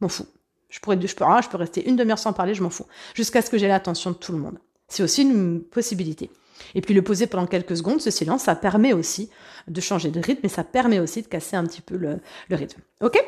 M'en 0.00 0.08
fous. 0.08 0.26
Je 0.68 0.80
pourrais, 0.80 0.98
peux, 0.98 1.24
ah, 1.24 1.42
je 1.44 1.48
peux 1.48 1.58
rester 1.58 1.88
une 1.88 1.94
demi-heure 1.94 2.18
sans 2.18 2.32
parler, 2.32 2.54
je 2.54 2.62
m'en 2.64 2.70
fous. 2.70 2.86
Jusqu'à 3.14 3.40
ce 3.40 3.50
que 3.50 3.58
j'ai 3.58 3.68
l'attention 3.68 4.10
de 4.10 4.16
tout 4.16 4.32
le 4.32 4.38
monde. 4.38 4.58
C'est 4.88 5.04
aussi 5.04 5.22
une 5.22 5.62
possibilité. 5.62 6.28
Et 6.74 6.80
puis 6.80 6.94
le 6.94 7.02
poser 7.02 7.26
pendant 7.26 7.46
quelques 7.46 7.76
secondes, 7.76 8.00
ce 8.00 8.10
silence, 8.10 8.42
ça 8.42 8.54
permet 8.54 8.92
aussi 8.92 9.30
de 9.68 9.80
changer 9.80 10.10
de 10.10 10.20
rythme 10.20 10.46
et 10.46 10.48
ça 10.48 10.64
permet 10.64 10.98
aussi 10.98 11.22
de 11.22 11.26
casser 11.26 11.56
un 11.56 11.64
petit 11.64 11.80
peu 11.80 11.96
le, 11.96 12.20
rythme. 12.50 12.80
Ok? 13.02 13.22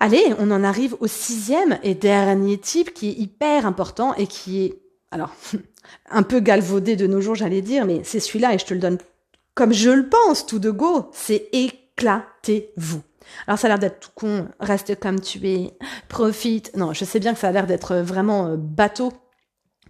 Allez, 0.00 0.34
on 0.38 0.50
en 0.50 0.62
arrive 0.62 0.96
au 1.00 1.06
sixième 1.06 1.78
et 1.82 1.94
dernier 1.94 2.58
type 2.58 2.94
qui 2.94 3.08
est 3.10 3.14
hyper 3.14 3.66
important 3.66 4.14
et 4.14 4.26
qui 4.26 4.64
est, 4.64 4.78
alors, 5.10 5.34
un 6.10 6.22
peu 6.22 6.40
galvaudé 6.40 6.96
de 6.96 7.06
nos 7.06 7.20
jours, 7.20 7.34
j'allais 7.34 7.62
dire, 7.62 7.84
mais 7.84 8.02
c'est 8.04 8.20
celui-là 8.20 8.54
et 8.54 8.58
je 8.58 8.66
te 8.66 8.74
le 8.74 8.80
donne 8.80 8.98
comme 9.58 9.72
je 9.72 9.90
le 9.90 10.08
pense, 10.08 10.46
tout 10.46 10.60
de 10.60 10.70
go, 10.70 11.10
c'est 11.12 11.48
éclatez-vous. 11.50 13.02
Alors 13.48 13.58
ça 13.58 13.66
a 13.66 13.70
l'air 13.70 13.80
d'être 13.80 13.98
tout 13.98 14.10
con, 14.14 14.46
reste 14.60 15.00
comme 15.00 15.20
tu 15.20 15.44
es, 15.48 15.76
profite. 16.08 16.76
Non, 16.76 16.92
je 16.92 17.04
sais 17.04 17.18
bien 17.18 17.34
que 17.34 17.40
ça 17.40 17.48
a 17.48 17.50
l'air 17.50 17.66
d'être 17.66 17.96
vraiment 17.96 18.46
euh, 18.46 18.56
bateau 18.56 19.12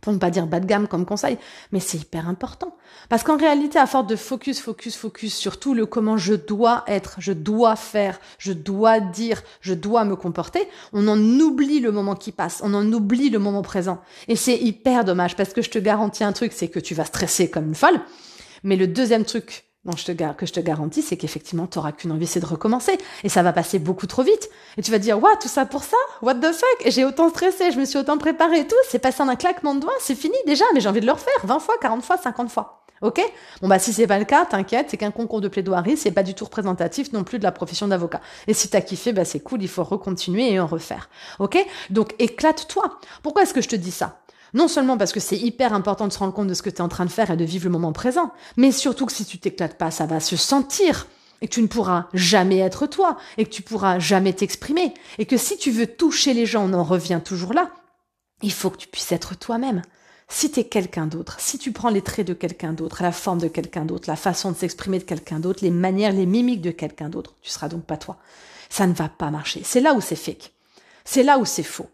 pour 0.01 0.13
ne 0.13 0.19
pas 0.19 0.31
dire 0.31 0.47
bas 0.47 0.61
de 0.61 0.67
gamme 0.67 0.89
comme 0.89 1.05
conseil, 1.05 1.39
mais 1.73 1.81
c'est 1.81 1.99
hyper 1.99 2.29
important. 2.29 2.77
Parce 3.09 3.23
qu'en 3.23 3.37
réalité, 3.37 3.79
à 3.79 3.87
force 3.87 4.07
de 4.07 4.17
focus, 4.17 4.61
focus, 4.61 4.97
focus 4.97 5.35
sur 5.35 5.59
tout 5.59 5.75
le 5.75 5.87
comment 5.87 6.17
je 6.17 6.35
dois 6.35 6.85
être, 6.87 7.17
je 7.19 7.33
dois 7.33 7.77
faire, 7.77 8.21
je 8.39 8.53
dois 8.53 9.01
dire, 9.01 9.43
je 9.61 9.75
dois 9.75 10.05
me 10.05 10.17
comporter, 10.17 10.69
on 10.93 11.07
en 11.09 11.19
oublie 11.19 11.81
le 11.81 11.93
moment 11.93 12.15
qui 12.15 12.33
passe, 12.33 12.61
on 12.65 12.75
en 12.75 12.93
oublie 12.93 13.31
le 13.31 13.39
moment 13.39 13.63
présent. 13.63 14.01
Et 14.29 14.37
c'est 14.37 14.57
hyper 14.57 15.05
dommage 15.05 15.37
parce 15.37 15.53
que 15.53 15.63
je 15.63 15.71
te 15.71 15.79
garantis 15.79 16.25
un 16.25 16.33
truc, 16.33 16.53
c'est 16.53 16.69
que 16.69 16.81
tu 16.81 16.95
vas 16.95 17.05
stresser 17.05 17.51
comme 17.51 17.69
une 17.69 17.75
folle. 17.75 18.01
Mais 18.65 18.77
le 18.77 18.87
deuxième 18.87 19.25
truc 19.25 19.68
que 19.94 20.46
je 20.46 20.53
te 20.53 20.61
garantis, 20.61 21.03
c'est 21.03 21.16
qu'effectivement, 21.16 21.66
tu 21.66 21.79
n'auras 21.79 21.92
qu'une 21.92 22.12
envie, 22.12 22.27
c'est 22.27 22.40
de 22.40 22.46
recommencer. 22.46 22.98
Et 23.24 23.29
ça 23.29 23.42
va 23.42 23.53
passer 23.53 23.79
beaucoup 23.79 24.07
trop 24.07 24.22
vite. 24.22 24.51
Et 24.77 24.83
tu 24.83 24.90
vas 24.90 24.98
dire, 24.98 25.22
what, 25.22 25.37
tout 25.37 25.48
ça 25.48 25.66
pour 25.66 25.83
ça? 25.83 25.96
What 26.22 26.37
the 26.37 26.53
fuck? 26.53 26.87
J'ai 26.87 27.05
autant 27.05 27.29
stressé, 27.31 27.70
je 27.72 27.79
me 27.79 27.85
suis 27.85 27.98
autant 27.98 28.18
préparé 28.18 28.61
et 28.61 28.66
tout. 28.66 28.77
C'est 28.88 28.98
passé 28.98 29.22
en 29.22 29.29
un 29.29 29.37
claquement 29.37 29.74
de 29.74 29.81
doigts, 29.81 29.94
c'est 30.01 30.14
fini 30.14 30.37
déjà, 30.46 30.64
mais 30.74 30.81
j'ai 30.81 30.88
envie 30.88 31.01
de 31.01 31.07
le 31.07 31.12
refaire 31.12 31.44
20 31.44 31.59
fois, 31.61 31.74
40 31.81 32.05
fois, 32.05 32.18
50 32.18 32.51
fois. 32.51 32.85
Ok? 33.01 33.20
Bon 33.62 33.68
bah 33.68 33.79
si 33.79 33.92
c'est 33.92 34.09
pas 34.09 34.18
le 34.18 34.24
cas, 34.24 34.44
t'inquiète, 34.44 34.88
c'est 34.90 34.96
qu'un 34.96 35.12
concours 35.12 35.40
de 35.40 35.46
plaidoirie, 35.46 35.96
c'est 35.96 36.11
pas 36.11 36.24
du 36.24 36.35
tout 36.35 36.44
représentatif 36.44 37.12
non 37.12 37.22
plus 37.22 37.38
de 37.38 37.44
la 37.44 37.53
profession 37.53 37.87
d'avocat. 37.87 38.20
Et 38.48 38.55
si 38.55 38.68
t'as 38.68 38.81
kiffé, 38.81 39.12
bah 39.12 39.24
c'est 39.24 39.38
cool, 39.38 39.62
il 39.62 39.68
faut 39.68 39.85
recontinuer 39.85 40.53
et 40.53 40.59
en 40.59 40.66
refaire. 40.66 41.09
Ok? 41.38 41.64
Donc 41.90 42.14
éclate-toi. 42.18 42.98
Pourquoi 43.22 43.42
est-ce 43.42 43.55
que 43.55 43.61
je 43.61 43.68
te 43.68 43.77
dis 43.77 43.92
ça? 43.92 44.18
Non 44.55 44.69
seulement 44.69 44.97
parce 44.97 45.13
que 45.13 45.21
c'est 45.21 45.37
hyper 45.37 45.73
important 45.73 46.07
de 46.09 46.13
se 46.13 46.19
rendre 46.19 46.35
compte 46.35 46.49
de 46.49 46.55
ce 46.55 46.63
que 46.63 46.71
tu 46.71 46.77
es 46.77 46.81
en 46.81 46.89
train 46.89 47.05
de 47.05 47.11
faire 47.11 47.31
et 47.31 47.37
de 47.37 47.45
vivre 47.45 47.65
le 47.65 47.71
moment 47.71 47.93
présent, 47.93 48.33
mais 48.57 48.73
surtout 48.73 49.07
que 49.07 49.13
si 49.13 49.25
tu 49.25 49.39
t'éclates 49.39 49.79
pas, 49.79 49.91
ça 49.91 50.07
va 50.07 50.21
se 50.21 50.37
sentir 50.37 51.07
et 51.41 51.49
que 51.49 51.55
tu 51.55 51.63
ne 51.63 51.67
pourras 51.67 52.09
jamais 52.15 52.59
être 52.59 52.87
toi 52.87 53.17
et 53.37 53.45
que 53.45 53.51
tu 53.51 53.63
pourras 53.63 53.99
jamais 53.99 54.33
t'exprimer 54.33 54.95
et 55.19 55.27
que 55.27 55.37
si 55.37 55.57
tu 55.57 55.71
veux 55.71 55.87
toucher 55.87 56.35
les 56.35 56.47
gens, 56.47 56.69
on 56.69 56.73
en 56.73 56.85
revient 56.85 57.21
toujours 57.25 57.53
là. 57.53 57.71
Il 58.43 58.53
faut 58.53 58.71
que 58.71 58.77
tu 58.77 58.89
puisses 58.89 59.13
être 59.13 59.37
toi-même. 59.37 59.83
Si 60.31 60.51
tu 60.51 60.61
es 60.61 60.65
quelqu'un 60.65 61.07
d'autre, 61.07 61.41
si 61.41 61.59
tu 61.59 61.73
prends 61.73 61.89
les 61.89 62.03
traits 62.03 62.27
de 62.27 62.35
quelqu'un 62.35 62.75
d'autre, 62.75 63.03
la 63.03 63.13
forme 63.13 63.41
de 63.41 63.49
quelqu'un 63.49 63.87
d'autre, 63.87 64.09
la 64.09 64.17
façon 64.17 64.53
de 64.53 64.57
s'exprimer 64.57 64.99
de 64.99 65.05
quelqu'un 65.05 65.41
d'autre, 65.41 65.61
les 65.63 65.71
manières, 65.71 66.13
les 66.13 66.27
mimiques 66.27 66.61
de 66.61 66.71
quelqu'un 66.71 67.09
d'autre, 67.09 67.35
tu 67.41 67.51
seras 67.51 67.69
donc 67.69 67.85
pas 67.85 67.97
toi. 67.97 68.19
Ça 68.69 68.87
ne 68.87 68.93
va 68.93 69.09
pas 69.09 69.31
marcher. 69.31 69.63
C'est 69.65 69.81
là 69.81 69.95
où 69.95 70.03
c'est 70.03 70.17
fake. 70.17 70.53
C'est 71.05 71.23
là 71.23 71.39
où 71.39 71.47
c'est 71.47 71.63
faux. 71.63 71.89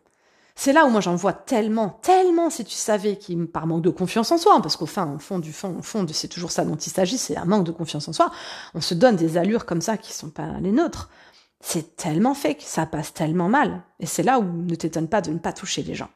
C'est 0.57 0.73
là 0.73 0.87
où 0.87 0.89
moi 0.89 1.01
j'en 1.01 1.17
vois 1.17 1.33
tellement, 1.33 1.99
tellement 2.03 2.49
si 2.49 2.65
tu 2.65 2.75
savais 2.75 3.17
qui 3.17 3.37
par 3.37 3.67
manque 3.67 3.83
de 3.83 3.91
confiance 3.91 4.31
en 4.31 4.39
soi, 4.39 4.61
parce 4.63 4.77
qu'au 4.77 4.87
fin, 4.87 5.13
au 5.15 5.19
fond 5.19 5.39
du 5.39 5.53
fond, 5.53 5.77
au 5.79 5.83
fond, 5.83 6.07
c'est 6.13 6.29
toujours 6.29 6.53
ça 6.53 6.65
dont 6.65 6.77
il 6.77 6.91
s'agit, 6.91 7.19
c'est 7.19 7.37
un 7.37 7.45
manque 7.45 7.65
de 7.65 7.73
confiance 7.73 8.07
en 8.07 8.13
soi. 8.13 8.31
On 8.75 8.81
se 8.81 8.95
donne 8.95 9.17
des 9.17 9.37
allures 9.37 9.67
comme 9.67 9.81
ça 9.81 9.97
qui 9.97 10.13
sont 10.13 10.31
pas 10.31 10.59
les 10.61 10.73
nôtres. 10.73 11.11
C'est 11.61 11.97
tellement 11.97 12.35
fake, 12.35 12.63
ça 12.63 12.87
passe 12.87 13.13
tellement 13.15 13.49
mal. 13.49 13.83
Et 13.99 14.07
c'est 14.07 14.23
là 14.23 14.39
où 14.39 14.45
ne 14.45 14.75
t'étonne 14.75 15.09
pas 15.09 15.23
de 15.23 15.31
ne 15.31 15.39
pas 15.39 15.53
toucher 15.53 15.83
les 15.83 15.95
gens. 15.95 16.11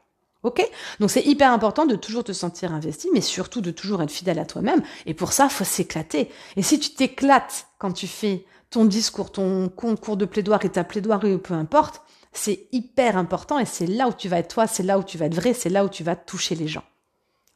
Ok? 0.45 0.63
Donc 1.01 1.11
c'est 1.11 1.25
hyper 1.25 1.53
important 1.53 1.85
de 1.85 1.97
toujours 1.97 2.23
te 2.23 2.33
sentir 2.33 2.73
investi, 2.73 3.09
mais 3.13 3.21
surtout 3.21 3.61
de 3.61 3.73
toujours 3.73 4.03
être 4.03 4.13
fidèle 4.13 4.39
à 4.39 4.47
toi-même. 4.47 4.83
Et 5.07 5.15
pour 5.15 5.33
ça, 5.33 5.49
faut 5.49 5.65
s'éclater. 5.65 6.31
Et 6.57 6.63
si 6.63 6.79
tu 6.79 6.91
t'éclates 6.91 7.67
quand 7.79 7.93
tu 7.93 8.07
fais 8.07 8.45
ton 8.71 8.85
discours, 8.85 9.33
ton 9.33 9.69
concours 9.69 10.17
de 10.17 10.27
plaidoirie, 10.27 10.71
ta 10.71 10.85
plaidoirie, 10.85 11.39
peu 11.39 11.55
importe, 11.55 12.03
c'est 12.33 12.69
hyper 12.73 13.17
important 13.17 13.59
et 13.59 13.67
c'est 13.67 13.87
là 13.87 14.09
où 14.09 14.13
tu 14.13 14.29
vas 14.29 14.39
être 14.39 14.55
toi, 14.55 14.67
c'est 14.67 14.83
là 14.83 14.99
où 14.99 15.03
tu 15.03 15.19
vas 15.19 15.27
être 15.27 15.35
vrai, 15.35 15.55
c'est 15.55 15.71
là 15.71 15.85
où 15.85 15.89
tu 15.89 16.05
vas 16.05 16.17
toucher 16.17 16.55
les 16.55 16.69
gens. 16.69 16.85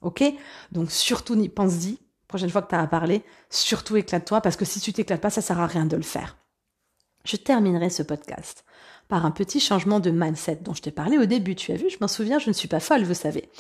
Ok? 0.01 0.25
Donc 0.73 0.91
surtout 0.91 1.37
pense-y. 1.49 1.99
Prochaine 2.29 2.51
fois 2.51 2.63
que 2.63 2.71
tu 2.71 2.75
as 2.75 2.81
à 2.81 2.87
parler, 2.87 3.23
surtout 3.51 3.97
éclate-toi 3.97 4.41
parce 4.41 4.57
que 4.57 4.65
si 4.65 4.81
tu 4.81 4.93
t'éclates 4.93 5.21
pas, 5.21 5.31
ça 5.31 5.43
sert 5.43 5.61
à 5.61 5.67
rien 5.67 5.85
de 5.85 5.97
le 5.97 6.03
faire. 6.03 6.39
Je 7.25 7.37
terminerai 7.37 7.91
ce 7.91 8.03
podcast 8.03 8.65
par 9.09 9.27
un 9.27 9.31
petit 9.31 9.61
changement 9.61 10.01
de 10.01 10.11
mindset 10.11 10.61
dont 10.63 10.73
je 10.73 10.81
t'ai 10.81 10.91
parlé 10.91 11.19
au 11.19 11.27
début. 11.27 11.55
Tu 11.55 11.73
as 11.73 11.77
vu, 11.77 11.91
je 11.91 11.99
m'en 12.01 12.09
souviens, 12.09 12.39
je 12.39 12.49
ne 12.49 12.55
suis 12.55 12.69
pas 12.69 12.81
folle, 12.81 13.05
vous 13.05 13.15
savez. 13.15 13.51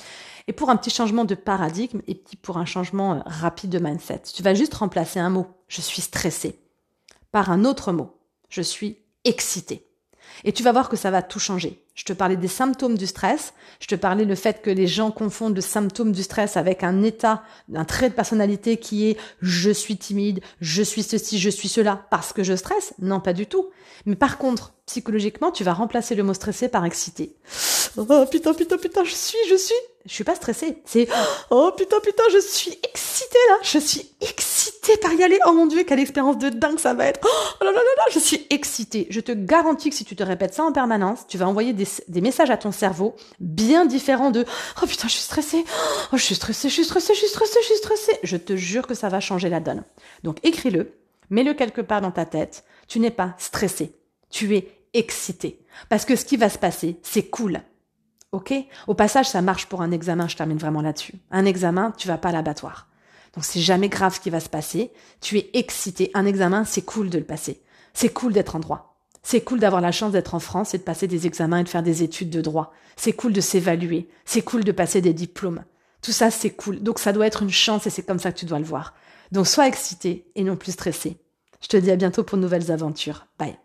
Et 0.48 0.52
pour 0.52 0.70
un 0.70 0.76
petit 0.76 0.90
changement 0.90 1.26
de 1.26 1.34
paradigme 1.34 2.00
et 2.08 2.20
pour 2.40 2.56
un 2.56 2.64
changement 2.64 3.14
euh, 3.14 3.20
rapide 3.26 3.70
de 3.70 3.78
mindset, 3.78 4.22
tu 4.34 4.42
vas 4.42 4.54
juste 4.54 4.74
remplacer 4.74 5.20
un 5.20 5.30
mot, 5.30 5.46
je 5.68 5.80
suis 5.80 6.02
stressé, 6.02 6.58
par 7.30 7.50
un 7.50 7.64
autre 7.64 7.92
mot, 7.92 8.16
je 8.48 8.62
suis 8.62 8.98
excité. 9.24 9.86
Et 10.44 10.52
tu 10.52 10.62
vas 10.62 10.72
voir 10.72 10.88
que 10.88 10.96
ça 10.96 11.10
va 11.10 11.22
tout 11.22 11.38
changer. 11.38 11.82
Je 11.94 12.04
te 12.04 12.12
parlais 12.12 12.36
des 12.36 12.48
symptômes 12.48 12.96
du 12.96 13.06
stress. 13.06 13.52
Je 13.80 13.86
te 13.86 13.94
parlais 13.94 14.24
le 14.24 14.34
fait 14.34 14.62
que 14.62 14.70
les 14.70 14.86
gens 14.86 15.10
confondent 15.10 15.56
le 15.56 15.60
symptôme 15.60 16.12
du 16.12 16.22
stress 16.22 16.56
avec 16.56 16.84
un 16.84 17.02
état, 17.02 17.42
un 17.74 17.84
trait 17.84 18.08
de 18.08 18.14
personnalité 18.14 18.78
qui 18.78 19.10
est 19.10 19.18
je 19.42 19.70
suis 19.70 19.98
timide, 19.98 20.40
je 20.60 20.82
suis 20.82 21.02
ceci, 21.02 21.38
je 21.38 21.50
suis 21.50 21.68
cela 21.68 22.06
parce 22.10 22.32
que 22.32 22.42
je 22.42 22.56
stresse. 22.56 22.94
Non, 22.98 23.20
pas 23.20 23.34
du 23.34 23.46
tout. 23.46 23.68
Mais 24.06 24.16
par 24.16 24.38
contre, 24.38 24.72
psychologiquement, 24.86 25.50
tu 25.50 25.64
vas 25.64 25.74
remplacer 25.74 26.14
le 26.14 26.22
mot 26.22 26.34
stressé 26.34 26.68
par 26.68 26.84
excité. 26.84 27.36
Oh 27.96 28.24
putain, 28.30 28.54
putain, 28.54 28.78
putain, 28.78 29.04
je 29.04 29.14
suis, 29.14 29.38
je 29.48 29.56
suis. 29.56 29.74
Je 30.04 30.12
suis 30.12 30.24
pas 30.24 30.34
stressée. 30.34 30.78
C'est 30.84 31.08
oh 31.50 31.70
putain, 31.76 32.00
putain, 32.00 32.24
je 32.32 32.38
suis 32.38 32.78
excitée 32.82 33.38
là. 33.50 33.56
Je 33.62 33.78
suis 33.78 34.10
excitée 34.20 34.96
par 34.96 35.12
y 35.12 35.22
aller. 35.22 35.38
Oh 35.46 35.52
mon 35.52 35.66
dieu, 35.66 35.84
quelle 35.84 36.00
expérience 36.00 36.38
de 36.38 36.48
dingue 36.48 36.78
ça 36.78 36.94
va 36.94 37.06
être. 37.06 37.20
Oh 37.24 37.64
là 37.64 37.70
là 37.70 37.78
là 37.78 37.94
là, 37.96 38.04
je 38.12 38.18
suis 38.18 38.46
excitée. 38.50 39.06
Je 39.10 39.20
te 39.20 39.32
garantis 39.32 39.90
que 39.90 39.96
si 39.96 40.04
tu 40.04 40.16
te 40.16 40.22
répètes 40.22 40.54
ça 40.54 40.64
en 40.64 40.72
permanence, 40.72 41.26
tu 41.28 41.38
vas 41.38 41.46
envoyer 41.46 41.72
des, 42.08 42.20
messages 42.20 42.50
à 42.50 42.56
ton 42.56 42.72
cerveau 42.72 43.14
bien 43.40 43.86
différents 43.86 44.30
de 44.30 44.44
oh 44.82 44.86
putain, 44.86 45.08
je 45.08 45.12
suis 45.12 45.22
stressée. 45.22 45.64
Oh, 46.12 46.16
je 46.16 46.22
suis 46.22 46.34
stressée, 46.34 46.68
je 46.68 46.74
suis 46.74 46.84
stressée, 46.84 47.14
je 47.14 47.18
suis 47.18 47.28
stressée, 47.28 47.60
je 47.62 47.66
suis. 47.66 47.72
Je 48.22 48.36
te 48.36 48.56
jure 48.56 48.86
que 48.86 48.94
ça 48.94 49.08
va 49.08 49.20
changer 49.20 49.48
la 49.48 49.60
donne. 49.60 49.84
Donc 50.22 50.38
écris-le, 50.42 50.98
mets-le 51.30 51.54
quelque 51.54 51.80
part 51.80 52.00
dans 52.00 52.10
ta 52.10 52.24
tête. 52.24 52.64
Tu 52.88 52.98
n'es 52.98 53.10
pas 53.10 53.34
stressé. 53.38 53.94
Tu 54.30 54.56
es 54.56 54.68
excité. 54.94 55.64
Parce 55.88 56.04
que 56.04 56.16
ce 56.16 56.24
qui 56.24 56.36
va 56.36 56.48
se 56.48 56.58
passer, 56.58 56.98
c'est 57.02 57.24
cool. 57.24 57.60
Ok? 58.32 58.54
Au 58.86 58.94
passage, 58.94 59.28
ça 59.28 59.42
marche 59.42 59.66
pour 59.66 59.82
un 59.82 59.90
examen, 59.90 60.28
je 60.28 60.36
termine 60.36 60.56
vraiment 60.56 60.80
là-dessus. 60.80 61.14
Un 61.30 61.44
examen, 61.44 61.92
tu 61.98 62.08
vas 62.08 62.18
pas 62.18 62.30
à 62.30 62.32
l'abattoir. 62.32 62.88
Donc 63.34 63.44
c'est 63.44 63.60
jamais 63.60 63.88
grave 63.88 64.14
ce 64.14 64.20
qui 64.20 64.30
va 64.30 64.40
se 64.40 64.48
passer. 64.48 64.90
Tu 65.20 65.38
es 65.38 65.50
excité. 65.54 66.10
Un 66.14 66.26
examen, 66.26 66.64
c'est 66.64 66.82
cool 66.82 67.10
de 67.10 67.18
le 67.18 67.24
passer. 67.24 67.62
C'est 67.94 68.12
cool 68.12 68.32
d'être 68.32 68.56
en 68.56 68.60
droit. 68.60 68.91
C'est 69.22 69.42
cool 69.42 69.60
d'avoir 69.60 69.80
la 69.80 69.92
chance 69.92 70.12
d'être 70.12 70.34
en 70.34 70.40
France 70.40 70.74
et 70.74 70.78
de 70.78 70.82
passer 70.82 71.06
des 71.06 71.26
examens 71.26 71.58
et 71.58 71.64
de 71.64 71.68
faire 71.68 71.82
des 71.82 72.02
études 72.02 72.30
de 72.30 72.40
droit. 72.40 72.72
C'est 72.96 73.12
cool 73.12 73.32
de 73.32 73.40
s'évaluer. 73.40 74.08
C'est 74.24 74.42
cool 74.42 74.64
de 74.64 74.72
passer 74.72 75.00
des 75.00 75.14
diplômes. 75.14 75.64
Tout 76.02 76.12
ça, 76.12 76.30
c'est 76.30 76.50
cool. 76.50 76.80
Donc 76.82 76.98
ça 76.98 77.12
doit 77.12 77.26
être 77.26 77.42
une 77.42 77.50
chance 77.50 77.86
et 77.86 77.90
c'est 77.90 78.02
comme 78.02 78.18
ça 78.18 78.32
que 78.32 78.38
tu 78.38 78.46
dois 78.46 78.58
le 78.58 78.64
voir. 78.64 78.94
Donc 79.30 79.46
sois 79.46 79.68
excité 79.68 80.26
et 80.34 80.44
non 80.44 80.56
plus 80.56 80.72
stressé. 80.72 81.18
Je 81.62 81.68
te 81.68 81.76
dis 81.76 81.90
à 81.90 81.96
bientôt 81.96 82.24
pour 82.24 82.36
de 82.36 82.42
nouvelles 82.42 82.72
aventures. 82.72 83.26
Bye. 83.38 83.56